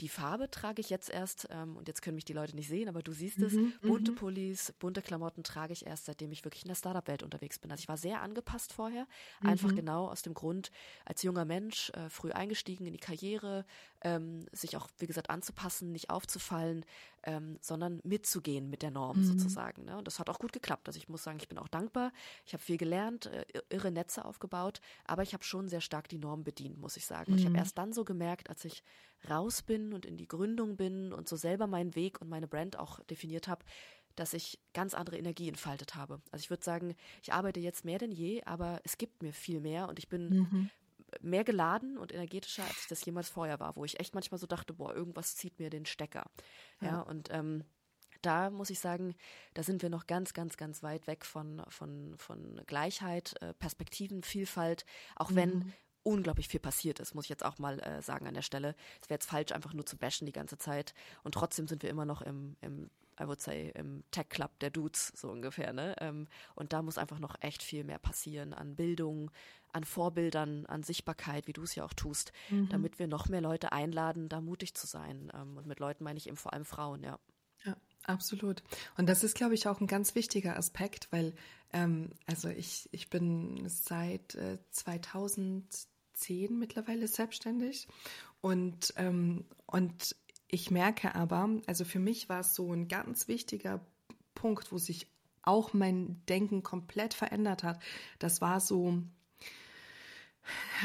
[0.00, 2.88] die Farbe trage ich jetzt erst, ähm, und jetzt können mich die Leute nicht sehen,
[2.88, 4.16] aber du siehst es, mhm, bunte mhm.
[4.16, 7.70] Pullis, bunte Klamotten trage ich erst, seitdem ich wirklich in der Startup-Welt unterwegs bin.
[7.70, 9.06] Also ich war sehr angepasst vorher,
[9.40, 9.50] mhm.
[9.50, 10.70] einfach genau aus dem Grund,
[11.04, 13.64] als junger Mensch, äh, früh eingestiegen in die Karriere,
[14.02, 16.84] ähm, sich auch, wie gesagt, anzupassen, nicht aufzufallen,
[17.24, 19.24] ähm, sondern mitzugehen mit der Norm mhm.
[19.24, 19.84] sozusagen.
[19.84, 19.98] Ne?
[19.98, 20.88] Und das hat auch gut geklappt.
[20.88, 22.12] Also ich muss sagen, ich bin auch dankbar.
[22.46, 26.18] Ich habe viel gelernt, äh, irre Netze aufgebaut, aber ich habe schon sehr stark die
[26.18, 27.32] Norm bedient, muss ich sagen.
[27.32, 27.58] Und ich habe mhm.
[27.58, 28.82] erst dann so gemerkt, als ich
[29.28, 32.78] raus bin und in die Gründung bin und so selber meinen Weg und meine Brand
[32.78, 33.64] auch definiert habe,
[34.16, 36.20] dass ich ganz andere Energie entfaltet habe.
[36.30, 39.60] Also ich würde sagen, ich arbeite jetzt mehr denn je, aber es gibt mir viel
[39.60, 40.70] mehr und ich bin mhm.
[41.20, 44.46] mehr geladen und energetischer, als ich das jemals vorher war, wo ich echt manchmal so
[44.46, 46.24] dachte, boah, irgendwas zieht mir den Stecker.
[46.80, 47.64] Ja, ja und ähm,
[48.22, 49.14] da muss ich sagen,
[49.54, 54.22] da sind wir noch ganz, ganz, ganz weit weg von, von, von Gleichheit, äh, Perspektiven,
[54.22, 54.84] Vielfalt,
[55.16, 58.34] auch wenn mhm unglaublich viel passiert ist, muss ich jetzt auch mal äh, sagen an
[58.34, 58.74] der Stelle.
[59.02, 60.94] Es wäre jetzt falsch, einfach nur zu bashen die ganze Zeit.
[61.22, 64.70] Und trotzdem sind wir immer noch im, im I would say, im Tech Club der
[64.70, 65.72] Dudes, so ungefähr.
[65.72, 65.94] Ne?
[66.00, 69.30] Ähm, und da muss einfach noch echt viel mehr passieren an Bildung,
[69.72, 72.70] an Vorbildern, an Sichtbarkeit, wie du es ja auch tust, mhm.
[72.70, 75.30] damit wir noch mehr Leute einladen, da mutig zu sein.
[75.34, 77.18] Ähm, und mit Leuten meine ich eben vor allem Frauen, ja.
[78.10, 78.64] Absolut.
[78.96, 81.32] Und das ist, glaube ich, auch ein ganz wichtiger Aspekt, weil,
[81.72, 87.86] ähm, also ich, ich bin seit äh, 2010 mittlerweile selbstständig
[88.40, 90.16] und, ähm, und
[90.48, 93.80] ich merke aber, also für mich war es so ein ganz wichtiger
[94.34, 95.06] Punkt, wo sich
[95.42, 97.80] auch mein Denken komplett verändert hat.
[98.18, 99.04] Das war so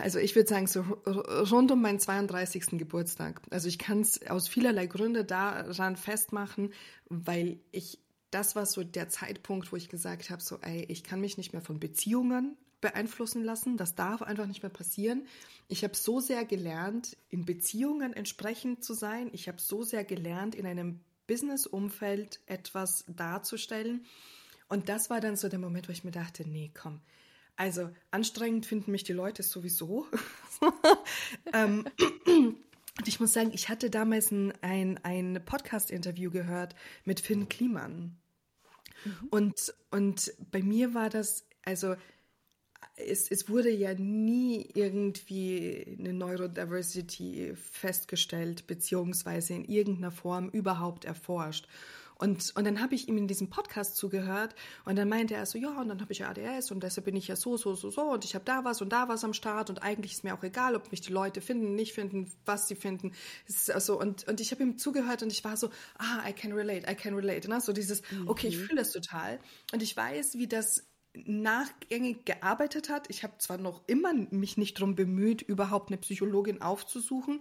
[0.01, 2.77] also ich würde sagen, so rund um meinen 32.
[2.77, 3.41] Geburtstag.
[3.49, 6.73] Also ich kann es aus vielerlei Gründe daran festmachen,
[7.09, 7.99] weil ich,
[8.31, 11.53] das war so der Zeitpunkt, wo ich gesagt habe, so, ey, ich kann mich nicht
[11.53, 13.77] mehr von Beziehungen beeinflussen lassen.
[13.77, 15.25] Das darf einfach nicht mehr passieren.
[15.67, 19.29] Ich habe so sehr gelernt, in Beziehungen entsprechend zu sein.
[19.33, 24.05] Ich habe so sehr gelernt, in einem Business-Umfeld etwas darzustellen.
[24.67, 27.01] Und das war dann so der Moment, wo ich mir dachte, nee, komm,
[27.55, 30.07] also anstrengend finden mich die Leute sowieso.
[31.53, 31.85] ähm,
[32.97, 38.17] und ich muss sagen, ich hatte damals ein, ein, ein Podcast-Interview gehört mit Finn Kliman.
[39.03, 39.27] Mhm.
[39.29, 41.95] Und, und bei mir war das, also
[42.97, 51.67] es, es wurde ja nie irgendwie eine Neurodiversity festgestellt, beziehungsweise in irgendeiner Form überhaupt erforscht.
[52.17, 55.57] Und, und dann habe ich ihm in diesem Podcast zugehört und dann meinte er so,
[55.57, 58.01] ja, und dann habe ich ADS und deshalb bin ich ja so, so, so, so
[58.03, 60.43] und ich habe da was und da was am Start und eigentlich ist mir auch
[60.43, 63.13] egal, ob mich die Leute finden, nicht finden, was sie finden.
[63.73, 66.89] Also, und, und ich habe ihm zugehört und ich war so, ah, I can relate,
[66.89, 67.49] I can relate.
[67.49, 67.59] Ne?
[67.59, 68.63] So dieses, okay, ich mhm.
[68.63, 69.39] fühle das total.
[69.73, 70.83] Und ich weiß, wie das
[71.25, 73.09] nachgängig gearbeitet hat.
[73.09, 77.39] Ich habe zwar noch immer mich nicht darum bemüht, überhaupt eine Psychologin aufzusuchen.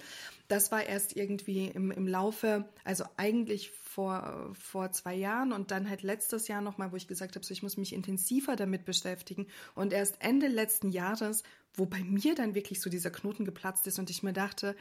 [0.49, 5.89] Das war erst irgendwie im, im Laufe, also eigentlich vor, vor zwei Jahren und dann
[5.89, 9.47] halt letztes Jahr nochmal, wo ich gesagt habe, so ich muss mich intensiver damit beschäftigen.
[9.75, 11.43] Und erst Ende letzten Jahres,
[11.75, 14.77] wo bei mir dann wirklich so dieser Knoten geplatzt ist und ich mir dachte,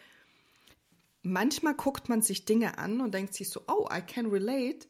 [1.23, 4.87] manchmal guckt man sich Dinge an und denkt sich so, oh, I can relate.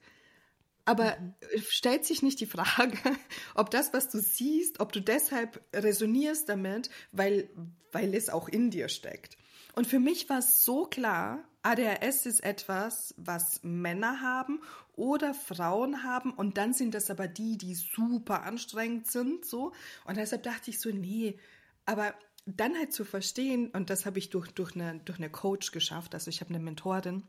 [0.86, 1.34] Aber mhm.
[1.70, 2.98] stellt sich nicht die Frage,
[3.56, 7.50] ob das, was du siehst, ob du deshalb resonierst damit, weil,
[7.92, 9.38] weil es auch in dir steckt.
[9.76, 14.60] Und für mich war es so klar, ADHS ist etwas, was Männer haben
[14.96, 19.72] oder Frauen haben und dann sind das aber die, die super anstrengend sind, so.
[20.06, 21.40] Und deshalb dachte ich so, nee,
[21.86, 22.14] aber
[22.46, 26.14] dann halt zu verstehen, und das habe ich durch, durch, eine, durch eine Coach geschafft,
[26.14, 27.24] also ich habe eine Mentorin,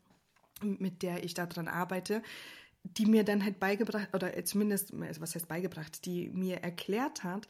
[0.61, 2.23] mit der ich daran arbeite,
[2.85, 7.49] die mir dann halt beigebracht, oder zumindest, was heißt beigebracht, die mir erklärt hat,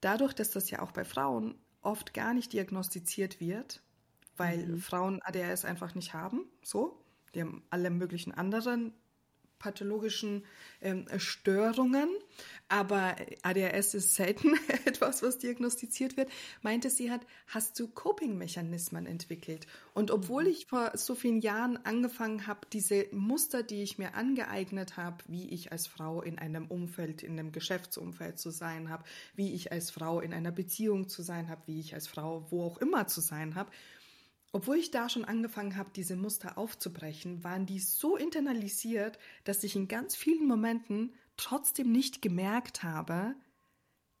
[0.00, 3.82] dadurch, dass das ja auch bei Frauen oft gar nicht diagnostiziert wird,
[4.36, 4.78] weil mhm.
[4.78, 8.94] Frauen ADHS einfach nicht haben, so, die haben alle möglichen anderen
[9.62, 10.44] pathologischen
[10.80, 12.08] ähm, Störungen,
[12.68, 16.30] aber ADHS ist selten etwas, was diagnostiziert wird,
[16.62, 19.66] meinte sie hat, hast du Coping-Mechanismen entwickelt.
[19.94, 24.96] Und obwohl ich vor so vielen Jahren angefangen habe, diese Muster, die ich mir angeeignet
[24.96, 29.04] habe, wie ich als Frau in einem Umfeld, in einem Geschäftsumfeld zu sein habe,
[29.36, 32.64] wie ich als Frau in einer Beziehung zu sein habe, wie ich als Frau wo
[32.64, 33.70] auch immer zu sein habe,
[34.52, 39.74] obwohl ich da schon angefangen habe, diese Muster aufzubrechen, waren die so internalisiert, dass ich
[39.76, 43.34] in ganz vielen Momenten trotzdem nicht gemerkt habe,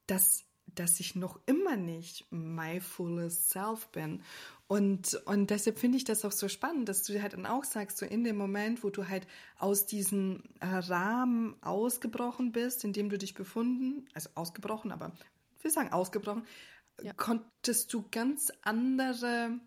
[0.06, 4.22] dass, dass ich noch immer nicht my fullest self bin.
[4.68, 7.98] Und, und deshalb finde ich das auch so spannend, dass du halt dann auch sagst,
[7.98, 9.26] so in dem Moment, wo du halt
[9.58, 15.12] aus diesem Rahmen ausgebrochen bist, in dem du dich befunden, also ausgebrochen, aber
[15.60, 16.46] wir sagen ausgebrochen,
[17.02, 17.12] ja.
[17.12, 19.60] konntest du ganz andere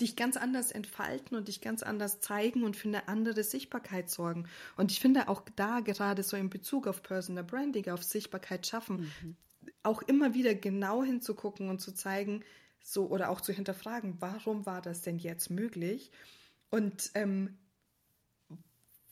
[0.00, 4.48] dich ganz anders entfalten und dich ganz anders zeigen und für eine andere Sichtbarkeit sorgen.
[4.76, 9.12] Und ich finde auch da gerade so in Bezug auf Personal Branding, auf Sichtbarkeit schaffen,
[9.22, 9.36] mhm.
[9.82, 12.44] auch immer wieder genau hinzugucken und zu zeigen,
[12.82, 16.10] so oder auch zu hinterfragen, warum war das denn jetzt möglich?
[16.70, 17.58] Und ähm,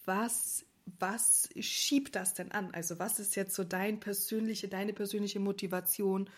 [0.05, 0.65] was
[0.99, 2.71] was schiebt das denn an?
[2.73, 6.31] Also was ist jetzt so dein persönliche, deine persönliche Motivation,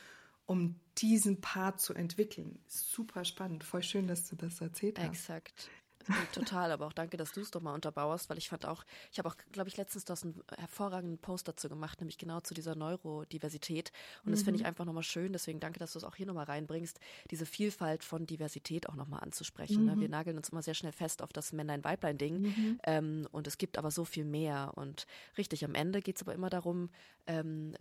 [0.47, 2.59] um diesen Part zu entwickeln.
[2.67, 3.65] Super spannend.
[3.65, 5.07] Voll schön, dass du das erzählt hast.
[5.07, 5.71] Exakt.
[6.33, 9.19] Total, aber auch danke, dass du es doch mal unterbauerst, weil ich fand auch, ich
[9.19, 12.75] habe auch, glaube ich, letztens das einen hervorragenden Post dazu gemacht, nämlich genau zu dieser
[12.75, 13.93] Neurodiversität.
[14.25, 14.69] Und das finde ich mhm.
[14.69, 16.99] einfach nochmal schön, deswegen danke, dass du es auch hier nochmal reinbringst,
[17.31, 19.85] diese Vielfalt von Diversität auch nochmal anzusprechen.
[19.85, 19.97] Ne?
[19.97, 20.01] Mhm.
[20.01, 22.81] Wir nageln uns immer sehr schnell fest auf das Männlein-Weiblein-Ding mhm.
[22.85, 24.73] ähm, und es gibt aber so viel mehr.
[24.77, 26.91] Und richtig, am Ende geht es aber immer darum,
[27.27, 27.75] ähm,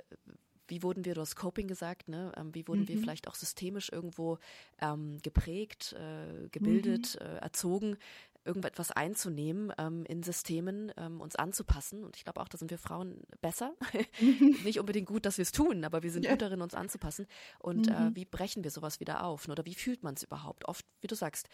[0.69, 2.31] wie wurden wir, du hast Coping gesagt, ne?
[2.37, 2.87] Ähm, wie wurden mhm.
[2.87, 4.37] wir vielleicht auch systemisch irgendwo
[4.81, 7.25] ähm, geprägt, äh, gebildet, mhm.
[7.25, 7.97] äh, erzogen,
[8.49, 12.03] irgendetwas einzunehmen ähm, in Systemen, ähm, uns anzupassen.
[12.03, 13.73] Und ich glaube auch, da sind wir Frauen besser.
[14.63, 16.31] Nicht unbedingt gut, dass wir es tun, aber wir sind ja.
[16.31, 17.27] gut darin, uns anzupassen.
[17.59, 18.07] Und äh, mhm.
[18.07, 19.47] äh, wie brechen wir sowas wieder auf?
[19.47, 20.65] Oder wie fühlt man es überhaupt?
[20.65, 21.47] Oft, wie du sagst,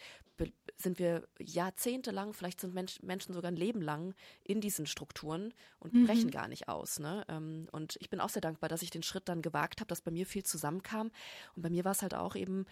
[0.78, 5.94] sind wir jahrzehntelang, vielleicht sind Mensch, Menschen sogar ein Leben lang in diesen Strukturen und
[5.94, 6.06] mhm.
[6.06, 6.98] brechen gar nicht aus.
[6.98, 7.24] Ne?
[7.28, 10.00] Ähm, und ich bin auch sehr dankbar, dass ich den Schritt dann gewagt habe, dass
[10.00, 11.10] bei mir viel zusammenkam.
[11.54, 12.66] Und bei mir war es halt auch eben,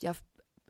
[0.00, 0.12] ja,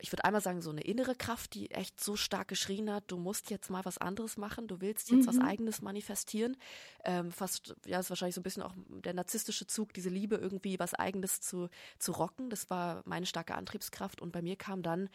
[0.00, 3.16] ich würde einmal sagen, so eine innere Kraft, die echt so stark geschrien hat, du
[3.16, 5.26] musst jetzt mal was anderes machen, du willst jetzt mhm.
[5.26, 6.56] was eigenes manifestieren.
[7.04, 10.78] Ähm, fast, ja, ist wahrscheinlich so ein bisschen auch der narzisstische Zug, diese Liebe irgendwie
[10.78, 12.50] was eigenes zu, zu rocken.
[12.50, 14.20] Das war meine starke Antriebskraft.
[14.20, 15.08] Und bei mir kam dann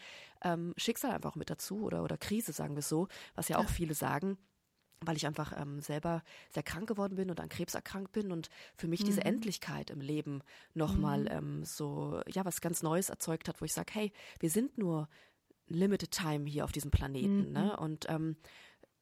[0.44, 3.70] ähm, Schicksal einfach mit dazu oder, oder Krise, sagen wir so, was ja auch ja.
[3.70, 4.38] viele sagen
[5.02, 8.50] weil ich einfach ähm, selber sehr krank geworden bin und an Krebs erkrankt bin und
[8.76, 9.06] für mich mhm.
[9.06, 10.42] diese Endlichkeit im Leben
[10.74, 11.28] nochmal mhm.
[11.32, 15.10] ähm, so, ja, was ganz Neues erzeugt hat, wo ich sage, hey, wir sind nur
[15.68, 17.60] limited time hier auf diesem Planeten, ne?
[17.60, 17.68] mhm.
[17.68, 17.78] ne?
[17.78, 18.38] Und ähm,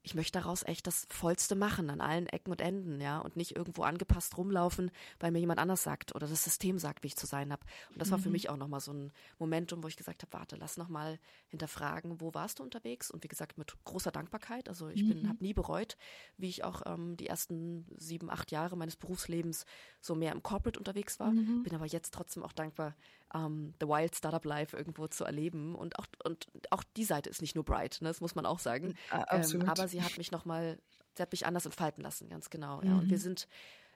[0.03, 3.55] ich möchte daraus echt das Vollste machen an allen Ecken und Enden, ja, und nicht
[3.55, 7.25] irgendwo angepasst rumlaufen, weil mir jemand anders sagt oder das System sagt, wie ich zu
[7.25, 7.65] sein habe.
[7.89, 8.33] Und das war für mhm.
[8.33, 12.33] mich auch nochmal so ein Momentum, wo ich gesagt habe, warte, lass nochmal hinterfragen, wo
[12.33, 13.09] warst du unterwegs?
[13.11, 14.67] Und wie gesagt, mit großer Dankbarkeit.
[14.67, 15.29] Also ich bin, mhm.
[15.29, 15.97] habe nie bereut,
[16.37, 19.65] wie ich auch ähm, die ersten sieben, acht Jahre meines Berufslebens
[20.01, 21.31] so mehr im Corporate unterwegs war.
[21.31, 21.63] Mhm.
[21.63, 22.93] Bin aber jetzt trotzdem auch dankbar,
[23.33, 25.75] ähm, The Wild Startup Life irgendwo zu erleben.
[25.75, 28.09] Und auch, und auch die Seite ist nicht nur bright, ne?
[28.09, 28.95] das muss man auch sagen.
[29.31, 30.79] Ähm, aber sie hat mich nochmal,
[31.15, 32.81] sie hat mich anders entfalten lassen, ganz genau.
[32.81, 32.93] Ja.
[32.93, 33.21] Und wir mhm.
[33.21, 33.47] sind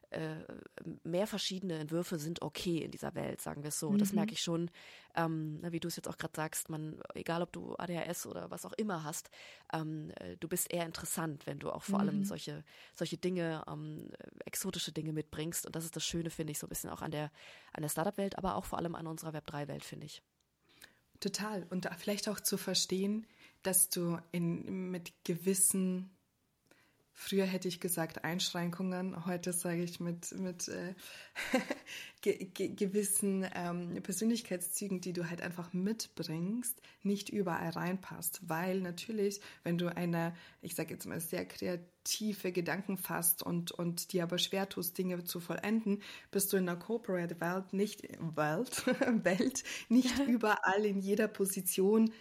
[0.10, 0.38] äh,
[1.04, 3.92] mehr verschiedene Entwürfe sind okay in dieser Welt, sagen wir es so.
[3.92, 3.98] Mhm.
[3.98, 4.72] Das merke ich schon,
[5.16, 8.66] ähm, wie du es jetzt auch gerade sagst, man, egal ob du ADHS oder was
[8.66, 9.30] auch immer hast,
[9.74, 12.10] ähm, äh, du bist eher interessant, wenn du auch vor mhm.
[12.10, 12.64] allem solche,
[12.96, 14.10] solche Dinge, ähm,
[14.46, 15.66] exotische Dinge mitbringst.
[15.66, 17.32] Und das ist das Schöne, finde ich, so ein bisschen auch an der,
[17.74, 20.22] an der Startup-Welt, aber auch vor allem an unserer Web3-Welt, finde ich.
[21.20, 21.66] Total.
[21.70, 23.26] Und vielleicht auch zu verstehen,
[23.64, 26.17] dass du in, mit gewissen
[27.20, 30.94] Früher hätte ich gesagt Einschränkungen, heute sage ich mit, mit äh,
[32.22, 38.42] ge ge gewissen ähm, Persönlichkeitszügen, die du halt einfach mitbringst, nicht überall reinpasst.
[38.48, 44.14] Weil natürlich, wenn du eine, ich sage jetzt mal, sehr kreative Gedanken fasst und, und
[44.14, 48.86] dir aber schwer tust, Dinge zu vollenden, bist du in der Corporate Welt nicht, Welt,
[49.26, 52.14] Welt nicht überall in jeder Position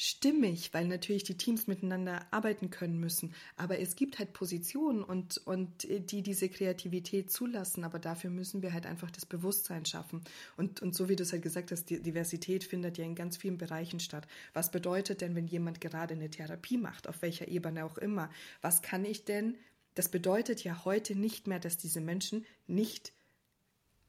[0.00, 3.34] stimmig, weil natürlich die Teams miteinander arbeiten können müssen.
[3.56, 7.84] Aber es gibt halt Positionen und, und äh, die diese Kreativität zulassen.
[7.84, 10.22] Aber dafür müssen wir halt einfach das Bewusstsein schaffen.
[10.56, 13.36] Und, und so wie du es halt gesagt hast, die Diversität findet ja in ganz
[13.36, 14.26] vielen Bereichen statt.
[14.54, 18.30] Was bedeutet denn, wenn jemand gerade eine Therapie macht, auf welcher Ebene auch immer?
[18.62, 19.58] Was kann ich denn?
[19.94, 23.12] Das bedeutet ja heute nicht mehr, dass diese Menschen nicht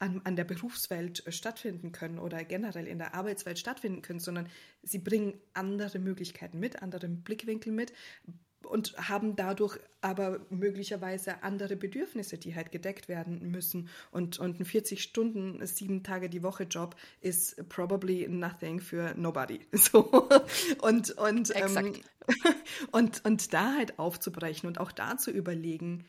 [0.02, 4.50] an, an der Berufswelt äh, stattfinden können oder generell in der Arbeitswelt stattfinden können, sondern
[4.84, 7.94] sie bringen andere Möglichkeiten mit, andere Blickwinkel mit
[8.64, 13.90] und haben dadurch aber möglicherweise andere Bedürfnisse, die halt gedeckt werden müssen.
[14.12, 19.60] Und, und ein 40 Stunden, sieben Tage die Woche Job ist probably nothing für nobody.
[19.74, 20.30] So.
[20.82, 21.96] Und, und, ähm,
[22.92, 26.06] und, und da halt aufzubrechen und auch da zu überlegen,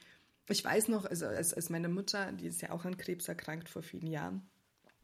[0.53, 3.69] ich weiß noch, also als, als meine Mutter, die ist ja auch an Krebs erkrankt
[3.69, 4.49] vor vielen Jahren,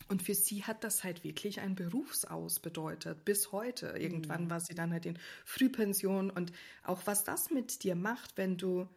[0.09, 3.89] und für sie hat das halt wirklich ein Berufsaus bedeutet, bis heute.
[3.89, 4.51] Irgendwann mhm.
[4.51, 8.89] war sie dann halt in Frühpension und auch was das mit dir macht, wenn du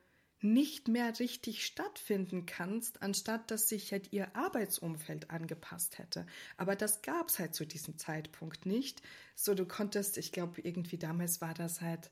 [0.44, 6.26] nicht mehr richtig stattfinden kannst, anstatt dass sich halt ihr Arbeitsumfeld angepasst hätte.
[6.58, 9.02] Aber das gab es halt zu diesem Zeitpunkt nicht.
[9.36, 12.10] So, du konntest, ich glaube, irgendwie damals war das halt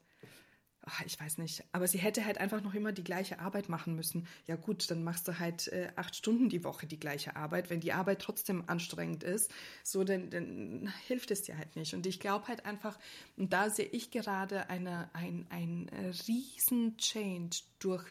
[0.85, 3.95] ach, ich weiß nicht, aber sie hätte halt einfach noch immer die gleiche Arbeit machen
[3.95, 4.27] müssen.
[4.47, 7.69] Ja gut, dann machst du halt äh, acht Stunden die Woche die gleiche Arbeit.
[7.69, 9.51] Wenn die Arbeit trotzdem anstrengend ist,
[9.83, 11.93] so dann, dann hilft es dir halt nicht.
[11.93, 12.97] Und ich glaube halt einfach,
[13.37, 15.89] und da sehe ich gerade eine, ein, ein
[16.27, 18.05] riesen Change durch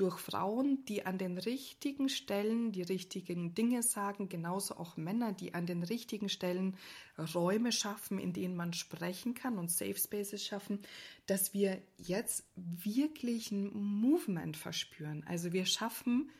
[0.00, 5.52] durch Frauen, die an den richtigen Stellen die richtigen Dinge sagen, genauso auch Männer, die
[5.52, 6.78] an den richtigen Stellen
[7.18, 10.80] Räume schaffen, in denen man sprechen kann und Safe Spaces schaffen,
[11.26, 15.22] dass wir jetzt wirklich ein Movement verspüren.
[15.26, 16.30] Also wir schaffen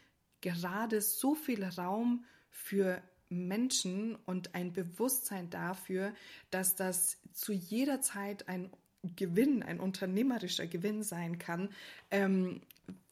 [0.41, 6.15] gerade so viel Raum für Menschen und ein Bewusstsein dafür,
[6.51, 8.71] dass das zu jeder Zeit ein
[9.03, 11.71] Gewinn, ein unternehmerischer Gewinn sein kann,
[12.11, 12.63] ähm,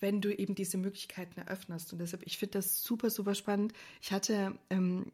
[0.01, 1.93] wenn du eben diese Möglichkeiten eröffnest.
[1.93, 3.73] Und deshalb, ich finde das super, super spannend.
[4.01, 5.13] Ich hatte ähm,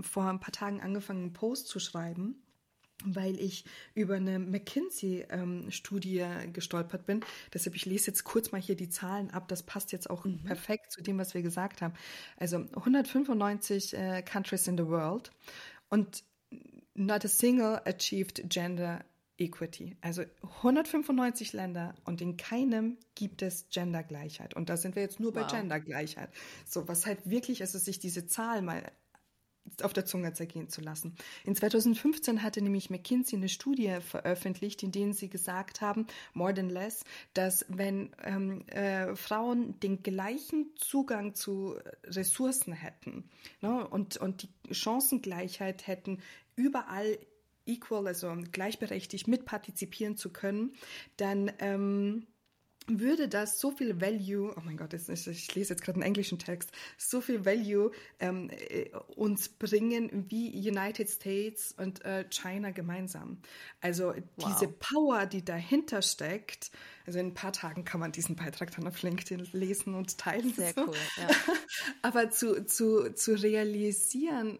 [0.00, 2.42] vor ein paar Tagen angefangen, einen Post zu schreiben
[3.04, 3.64] weil ich
[3.94, 7.24] über eine McKinsey-Studie ähm, gestolpert bin.
[7.54, 9.48] Deshalb, ich lese jetzt kurz mal hier die Zahlen ab.
[9.48, 10.42] Das passt jetzt auch mhm.
[10.42, 11.94] perfekt zu dem, was wir gesagt haben.
[12.36, 15.30] Also 195 äh, countries in the world
[15.90, 16.24] und
[16.94, 19.04] not a single achieved gender
[19.38, 19.96] equity.
[20.00, 20.22] Also
[20.58, 24.54] 195 Länder und in keinem gibt es Gendergleichheit.
[24.54, 25.46] Und da sind wir jetzt nur wow.
[25.46, 26.30] bei Gendergleichheit.
[26.66, 28.82] So, was halt wirklich, also sich diese Zahl mal
[29.82, 31.14] auf der Zunge zergehen zu lassen.
[31.44, 36.70] In 2015 hatte nämlich McKinsey eine Studie veröffentlicht, in der sie gesagt haben, more than
[36.70, 43.28] less, dass wenn ähm, äh, Frauen den gleichen Zugang zu Ressourcen hätten
[43.60, 46.20] ne, und, und die Chancengleichheit hätten,
[46.56, 47.18] überall
[47.68, 50.74] equal, also gleichberechtigt mitpartizipieren zu können,
[51.16, 52.26] dann ähm,
[52.88, 56.72] würde das so viel Value, oh mein Gott, ich lese jetzt gerade einen englischen Text,
[56.96, 63.42] so viel Value ähm, äh, uns bringen wie United States und äh, China gemeinsam.
[63.80, 64.48] Also wow.
[64.48, 66.70] diese Power, die dahinter steckt,
[67.06, 70.52] also in ein paar Tagen kann man diesen Beitrag dann auf LinkedIn lesen und teilen.
[70.54, 70.86] Sehr so.
[70.86, 71.28] cool, ja.
[72.02, 74.58] Aber zu, zu, zu realisieren,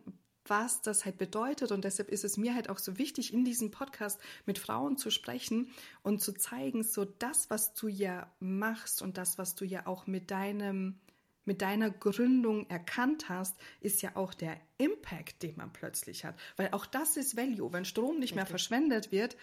[0.48, 1.72] was das halt bedeutet.
[1.72, 5.10] Und deshalb ist es mir halt auch so wichtig, in diesem Podcast mit Frauen zu
[5.10, 5.70] sprechen
[6.02, 10.06] und zu zeigen, so das, was du ja machst und das, was du ja auch
[10.06, 10.98] mit deinem
[11.44, 16.38] mit deiner Gründung erkannt hast, ist ja auch der Impact, den man plötzlich hat.
[16.56, 17.72] Weil auch das ist Value.
[17.72, 19.34] Wenn Strom nicht mehr verschwendet wird,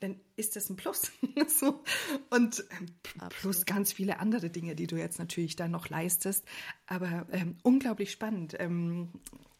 [0.00, 1.10] dann ist das ein Plus.
[1.48, 1.82] so.
[2.30, 2.86] Und ähm,
[3.30, 6.44] plus ganz viele andere Dinge, die du jetzt natürlich da noch leistest.
[6.86, 8.54] Aber ähm, unglaublich spannend.
[8.58, 9.08] Ähm,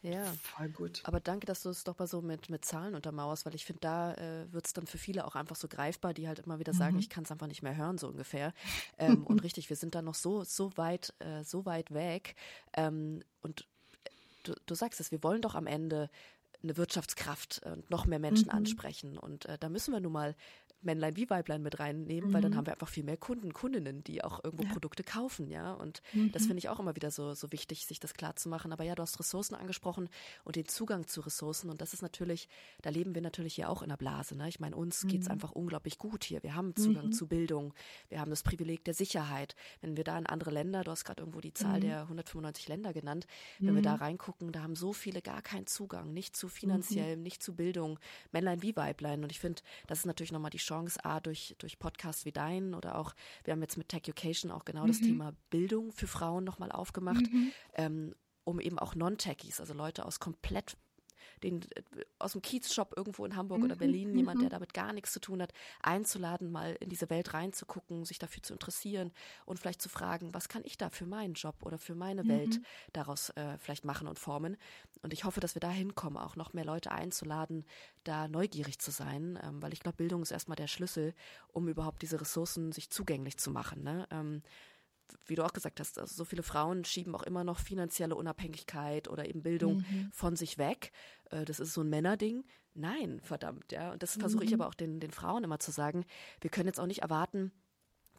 [0.07, 1.01] ja, voll gut.
[1.05, 3.81] Aber danke, dass du es doch mal so mit, mit Zahlen untermauerst, weil ich finde,
[3.81, 6.75] da äh, wird es dann für viele auch einfach so greifbar, die halt immer wieder
[6.75, 7.01] sagen, mhm.
[7.01, 8.53] ich kann es einfach nicht mehr hören, so ungefähr.
[8.99, 12.37] Ähm, und richtig, wir sind da noch so, so weit, äh, so weit weg.
[12.75, 13.62] Ähm, und
[14.05, 14.11] äh,
[14.45, 16.09] du, du sagst es, wir wollen doch am Ende
[16.62, 18.57] eine Wirtschaftskraft und noch mehr Menschen mhm.
[18.59, 19.19] ansprechen.
[19.19, 20.37] Und äh, da müssen wir nun mal
[20.83, 22.35] Männlein wie Weiblein mit reinnehmen, mhm.
[22.35, 22.57] weil dann mhm.
[22.57, 24.73] haben wir einfach viel mehr Kunden, Kundinnen, die auch irgendwo ja.
[24.73, 25.73] Produkte kaufen, ja.
[25.73, 26.33] Und mhm.
[26.33, 28.73] das finde ich auch immer wieder so, so wichtig, sich das klar zu machen.
[28.73, 30.09] Aber ja, du hast Ressourcen angesprochen
[30.45, 31.71] und den Zugang zu Ressourcen.
[31.71, 32.49] Und das ist natürlich,
[32.83, 34.37] da leben wir natürlich hier auch in der Blase.
[34.37, 34.49] Ne?
[34.49, 35.21] Ich meine, uns mhm.
[35.21, 36.43] es einfach unglaublich gut hier.
[36.43, 37.12] Wir haben Zugang mhm.
[37.12, 37.75] zu Bildung,
[38.09, 39.57] wir haben das Privileg der Sicherheit.
[39.81, 41.83] Wenn wir da in andere Länder, du hast gerade irgendwo die Zahl mhm.
[41.83, 43.27] der 195 Länder genannt,
[43.59, 47.43] wenn wir da reingucken, da haben so viele gar keinen Zugang, nicht zu finanziellem, nicht
[47.43, 47.99] zu Bildung,
[48.33, 49.23] Männlein wie Weiblein.
[49.23, 52.75] Und ich finde, das ist natürlich nochmal die Chance, A, durch, durch Podcasts wie deinen
[52.75, 54.89] oder auch, wir haben jetzt mit Tech Education auch genau mhm.
[54.89, 57.53] das Thema Bildung für Frauen nochmal aufgemacht, mhm.
[57.75, 60.77] ähm, um eben auch Non-Techies, also Leute aus komplett
[61.42, 61.83] den äh,
[62.18, 64.16] aus dem Kiezshop irgendwo in Hamburg oder mhm, Berlin, mhm.
[64.16, 68.18] jemand, der damit gar nichts zu tun hat, einzuladen, mal in diese Welt reinzugucken, sich
[68.18, 69.12] dafür zu interessieren
[69.44, 72.29] und vielleicht zu fragen, was kann ich da für meinen Job oder für meine mhm.
[72.29, 72.61] Welt
[72.92, 74.57] daraus äh, vielleicht machen und formen.
[75.03, 77.64] Und ich hoffe, dass wir da hinkommen, auch noch mehr Leute einzuladen,
[78.05, 81.14] da neugierig zu sein, ähm, weil ich glaube, Bildung ist erstmal der Schlüssel,
[81.53, 83.83] um überhaupt diese Ressourcen sich zugänglich zu machen.
[83.83, 84.07] Ne?
[84.11, 84.42] Ähm,
[85.25, 89.09] wie du auch gesagt hast, also so viele Frauen schieben auch immer noch finanzielle Unabhängigkeit
[89.09, 90.11] oder eben Bildung mhm.
[90.12, 90.92] von sich weg.
[91.31, 92.45] Äh, das ist so ein Männerding.
[92.75, 93.92] Nein, verdammt, ja.
[93.92, 94.21] Und das mhm.
[94.21, 96.05] versuche ich aber auch den, den Frauen immer zu sagen.
[96.40, 97.53] Wir können jetzt auch nicht erwarten,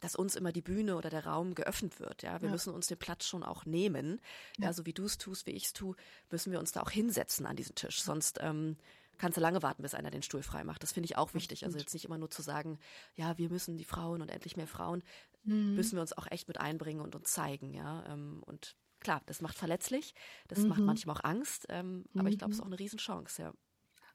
[0.00, 2.22] dass uns immer die Bühne oder der Raum geöffnet wird.
[2.22, 2.52] Ja, wir ja.
[2.52, 4.20] müssen uns den Platz schon auch nehmen.
[4.58, 5.96] Ja, ja so wie du es tust, wie ich es tue,
[6.30, 8.02] müssen wir uns da auch hinsetzen an diesen Tisch.
[8.02, 8.76] Sonst ähm,
[9.18, 10.82] kannst du lange warten, bis einer den Stuhl frei macht.
[10.82, 11.64] Das finde ich auch wichtig.
[11.64, 12.78] Also jetzt nicht immer nur zu sagen,
[13.14, 15.02] ja, wir müssen die Frauen und endlich mehr Frauen,
[15.44, 15.74] mhm.
[15.74, 18.04] müssen wir uns auch echt mit einbringen und uns zeigen, ja.
[18.06, 20.14] Ähm, und klar, das macht verletzlich,
[20.48, 20.68] das mhm.
[20.68, 22.20] macht manchmal auch Angst, ähm, mhm.
[22.20, 23.52] aber ich glaube, es ist auch eine Riesenchance, ja.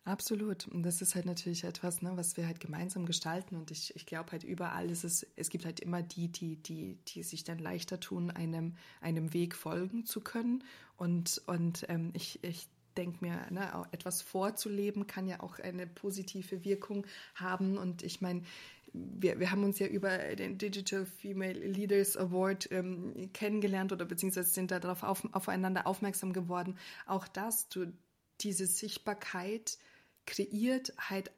[0.06, 0.68] Absolut.
[0.68, 3.56] Und das ist halt natürlich etwas, ne, was wir halt gemeinsam gestalten.
[3.56, 6.98] Und ich, ich glaube halt überall ist es, es gibt halt immer die, die, die,
[7.08, 10.66] die sich dann leichter tun, einem, einem Weg folgen zu können.
[10.98, 16.66] Und, und ähm, ich, ich denke mir, ne, etwas vorzuleben kann ja auch eine positive
[16.66, 17.78] Wirkung haben.
[17.78, 18.44] Und ich meine,
[18.94, 24.50] wir, wir haben uns ja über den Digital Female Leaders Award ähm, kennengelernt oder beziehungsweise
[24.50, 26.78] sind darauf auf, aufeinander aufmerksam geworden.
[27.06, 27.92] Auch das, du,
[28.42, 29.80] diese Sichtbarkeit
[30.26, 31.32] kreiert halt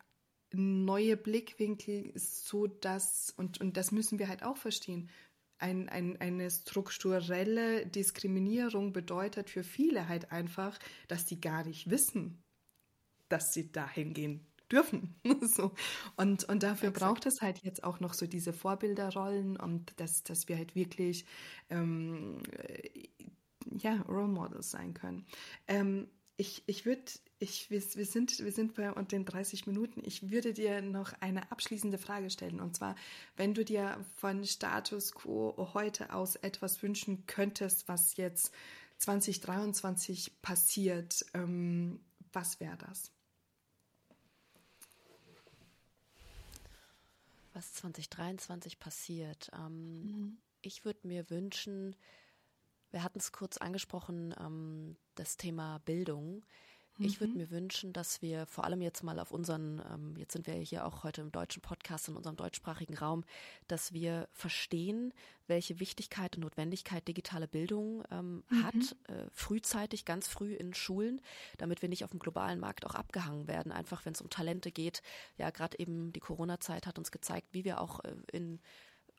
[0.51, 5.09] neue Blickwinkel, so dass, und, und das müssen wir halt auch verstehen,
[5.57, 12.43] ein, ein, eine strukturelle Diskriminierung bedeutet für viele halt einfach, dass die gar nicht wissen,
[13.29, 15.15] dass sie dahin gehen dürfen.
[15.41, 15.71] so.
[16.15, 16.99] und, und dafür Exakt.
[16.99, 21.25] braucht es halt jetzt auch noch so diese Vorbilderrollen und dass, dass wir halt wirklich
[21.69, 22.41] ähm,
[23.77, 25.25] ja, Role Models sein können.
[25.67, 26.07] Ähm,
[26.37, 27.03] ich, ich würde,
[27.39, 30.01] ich, wir, wir, sind, wir sind bei den 30 Minuten.
[30.03, 32.59] Ich würde dir noch eine abschließende Frage stellen.
[32.59, 32.95] Und zwar,
[33.37, 38.51] wenn du dir von Status quo heute aus etwas wünschen könntest, was jetzt
[38.97, 42.01] 2023 passiert, ähm,
[42.33, 43.14] was wäre das?
[47.55, 49.49] Was 2023 passiert.
[49.57, 50.37] Ähm, mhm.
[50.61, 51.95] Ich würde mir wünschen,
[52.91, 56.45] wir hatten es kurz angesprochen, ähm, das Thema Bildung.
[56.97, 57.39] Ich würde mhm.
[57.39, 60.85] mir wünschen, dass wir vor allem jetzt mal auf unseren, ähm, jetzt sind wir hier
[60.85, 63.25] auch heute im deutschen Podcast, in unserem deutschsprachigen Raum,
[63.67, 65.13] dass wir verstehen,
[65.47, 68.63] welche Wichtigkeit und Notwendigkeit digitale Bildung ähm, mhm.
[68.63, 71.21] hat, äh, frühzeitig, ganz früh in Schulen,
[71.57, 74.71] damit wir nicht auf dem globalen Markt auch abgehangen werden, einfach wenn es um Talente
[74.71, 75.01] geht.
[75.37, 78.59] Ja, gerade eben die Corona-Zeit hat uns gezeigt, wie wir auch äh, in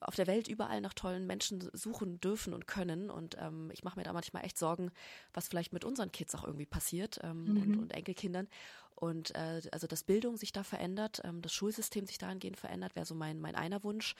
[0.00, 3.10] auf der Welt überall nach tollen Menschen suchen dürfen und können.
[3.10, 4.90] Und ähm, ich mache mir da manchmal echt Sorgen,
[5.32, 7.62] was vielleicht mit unseren Kids auch irgendwie passiert ähm, mhm.
[7.62, 8.48] und, und, Enkelkindern.
[8.94, 13.06] Und äh, also, dass Bildung sich da verändert, ähm, das Schulsystem sich dahingehend verändert, wäre
[13.06, 14.14] so mein, mein einer Wunsch.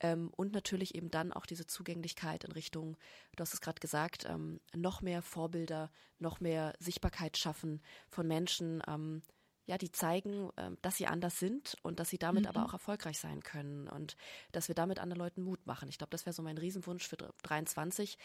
[0.00, 2.96] Ähm, und natürlich eben dann auch diese Zugänglichkeit in Richtung,
[3.34, 8.82] du hast es gerade gesagt, ähm, noch mehr Vorbilder, noch mehr Sichtbarkeit schaffen von Menschen,
[8.86, 9.22] ähm,
[9.66, 12.48] ja, die zeigen, ähm, dass sie anders sind und dass sie damit mhm.
[12.48, 14.16] aber auch erfolgreich sein können und
[14.52, 15.88] dass wir damit anderen Leuten Mut machen.
[15.88, 18.16] Ich glaube, das wäre so mein Riesenwunsch für 23,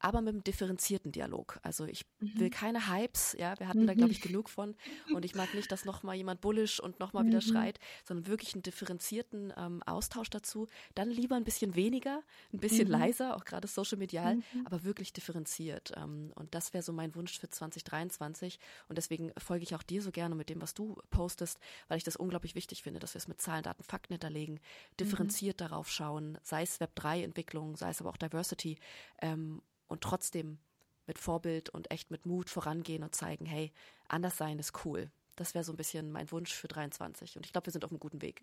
[0.00, 1.58] aber mit einem differenzierten Dialog.
[1.62, 2.38] Also ich mhm.
[2.40, 3.86] will keine Hypes, ja, wir hatten mhm.
[3.86, 4.74] da, glaube ich, genug von.
[5.12, 7.28] Und ich mag nicht, dass nochmal jemand bullisch und nochmal mhm.
[7.28, 10.66] wieder schreit, sondern wirklich einen differenzierten ähm, Austausch dazu.
[10.94, 12.22] Dann lieber ein bisschen weniger,
[12.52, 12.92] ein bisschen mhm.
[12.92, 14.42] leiser, auch gerade social medial, mhm.
[14.64, 15.92] aber wirklich differenziert.
[15.96, 18.58] Ähm, und das wäre so mein Wunsch für 2023.
[18.88, 22.04] Und deswegen folge ich auch dir so gerne mit dem, was du postest, weil ich
[22.04, 24.60] das unglaublich wichtig finde, dass wir es mit Zahlen, Daten, Fakten hinterlegen,
[24.98, 25.64] differenziert mhm.
[25.64, 28.78] darauf schauen, sei es Web3-Entwicklung, sei es aber auch Diversity.
[29.20, 30.58] Ähm, und trotzdem
[31.06, 33.72] mit Vorbild und echt mit Mut vorangehen und zeigen, hey,
[34.08, 35.10] anders sein ist cool.
[35.36, 37.90] Das wäre so ein bisschen mein Wunsch für 23 und ich glaube, wir sind auf
[37.90, 38.42] einem guten Weg.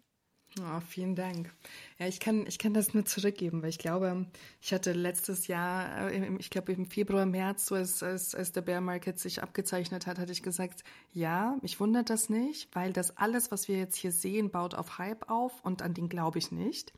[0.59, 1.51] Oh, vielen Dank.
[1.97, 4.27] Ja, ich kann, ich kann das nur zurückgeben, weil ich glaube,
[4.61, 8.61] ich hatte letztes Jahr, äh, ich glaube im Februar, März, so als, als, als der
[8.61, 13.17] Bear Market sich abgezeichnet hat, hatte ich gesagt, ja, mich wundert das nicht, weil das
[13.17, 16.51] alles, was wir jetzt hier sehen, baut auf Hype auf und an den glaube ich
[16.51, 16.93] nicht.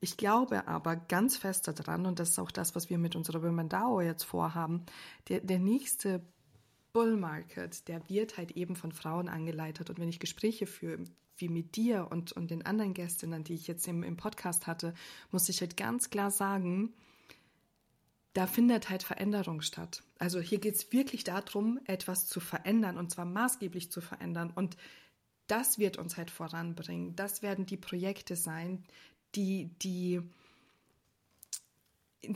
[0.00, 3.42] Ich glaube aber ganz fest daran, und das ist auch das, was wir mit unserer
[3.42, 4.84] Women DAO jetzt vorhaben,
[5.28, 6.22] der, der nächste
[6.92, 9.90] Bull Market, der wird halt eben von Frauen angeleitet.
[9.90, 11.04] Und wenn ich Gespräche führe,
[11.36, 14.94] wie mit dir und, und den anderen Gästinnen, die ich jetzt im, im Podcast hatte,
[15.30, 16.94] muss ich halt ganz klar sagen,
[18.32, 20.02] da findet halt Veränderung statt.
[20.18, 24.52] Also hier geht es wirklich darum, etwas zu verändern und zwar maßgeblich zu verändern.
[24.54, 24.76] Und
[25.46, 27.16] das wird uns halt voranbringen.
[27.16, 28.84] Das werden die Projekte sein,
[29.34, 30.20] die, die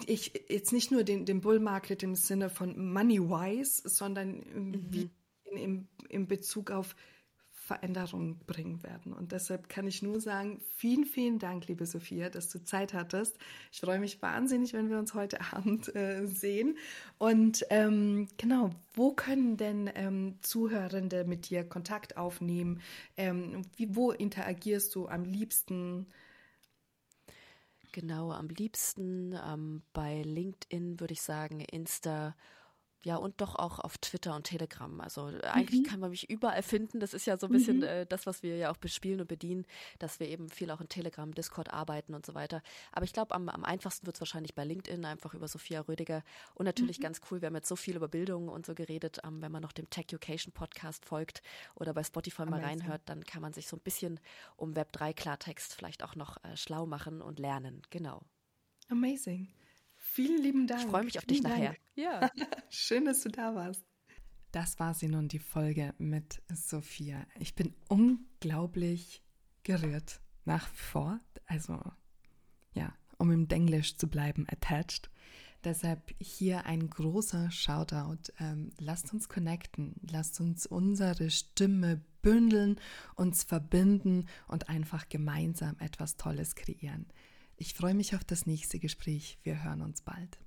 [0.07, 5.11] ich jetzt nicht nur den, den Bull Market im Sinne von Money-wise, sondern mhm.
[5.45, 6.95] in, in, in Bezug auf
[7.63, 9.13] Veränderung bringen werden.
[9.13, 13.39] Und deshalb kann ich nur sagen, vielen, vielen Dank, liebe Sophia, dass du Zeit hattest.
[13.71, 16.77] Ich freue mich wahnsinnig, wenn wir uns heute Abend äh, sehen.
[17.19, 22.81] Und ähm, genau, wo können denn ähm, Zuhörende mit dir Kontakt aufnehmen?
[23.17, 26.07] Ähm, wie, wo interagierst du am liebsten?
[27.93, 29.35] Genau, am liebsten.
[29.35, 32.35] Ähm, bei LinkedIn würde ich sagen, Insta
[33.05, 35.01] ja, und doch auch auf Twitter und Telegram.
[35.01, 35.87] Also äh, eigentlich mhm.
[35.87, 37.01] kann man mich überall finden.
[37.01, 37.83] Das ist ja so ein bisschen mhm.
[37.85, 39.67] äh, das, was wir ja auch bespielen und bedienen,
[39.99, 42.63] dass wir eben viel auch in Telegram, Discord arbeiten und so weiter.
[42.93, 46.23] Aber ich glaube, am, am einfachsten wird es wahrscheinlich bei LinkedIn, einfach über Sophia Rödiger.
[46.55, 47.03] Und natürlich mhm.
[47.03, 49.19] ganz cool, wir haben jetzt so viel über Bildung und so geredet.
[49.25, 51.43] Ähm, wenn man noch dem Tech Education Podcast folgt
[51.75, 52.61] oder bei Spotify Amazing.
[52.61, 54.21] mal reinhört, dann kann man sich so ein bisschen
[54.57, 57.83] um Web3 Klartext vielleicht auch noch äh, schlau machen und lernen.
[57.91, 58.23] Genau.
[58.89, 59.49] Amazing.
[60.15, 60.83] Vielen lieben Dank.
[60.83, 61.69] Ich freue mich auf dich Vielen nachher.
[61.69, 61.81] Dank.
[61.95, 62.31] Ja.
[62.69, 63.83] Schön, dass du da warst.
[64.51, 67.27] Das war sie nun, die Folge mit Sophia.
[67.39, 69.23] Ich bin unglaublich
[69.63, 70.21] gerührt.
[70.45, 71.21] Nach wie vor.
[71.47, 71.81] Also,
[72.75, 75.09] ja, um im Denglisch zu bleiben, attached.
[75.65, 78.33] Deshalb hier ein großer Shoutout.
[78.39, 79.95] Ähm, lasst uns connecten.
[80.11, 82.79] Lasst uns unsere Stimme bündeln,
[83.15, 87.07] uns verbinden und einfach gemeinsam etwas Tolles kreieren.
[87.63, 89.39] Ich freue mich auf das nächste Gespräch.
[89.45, 90.42] Wir hören uns bald.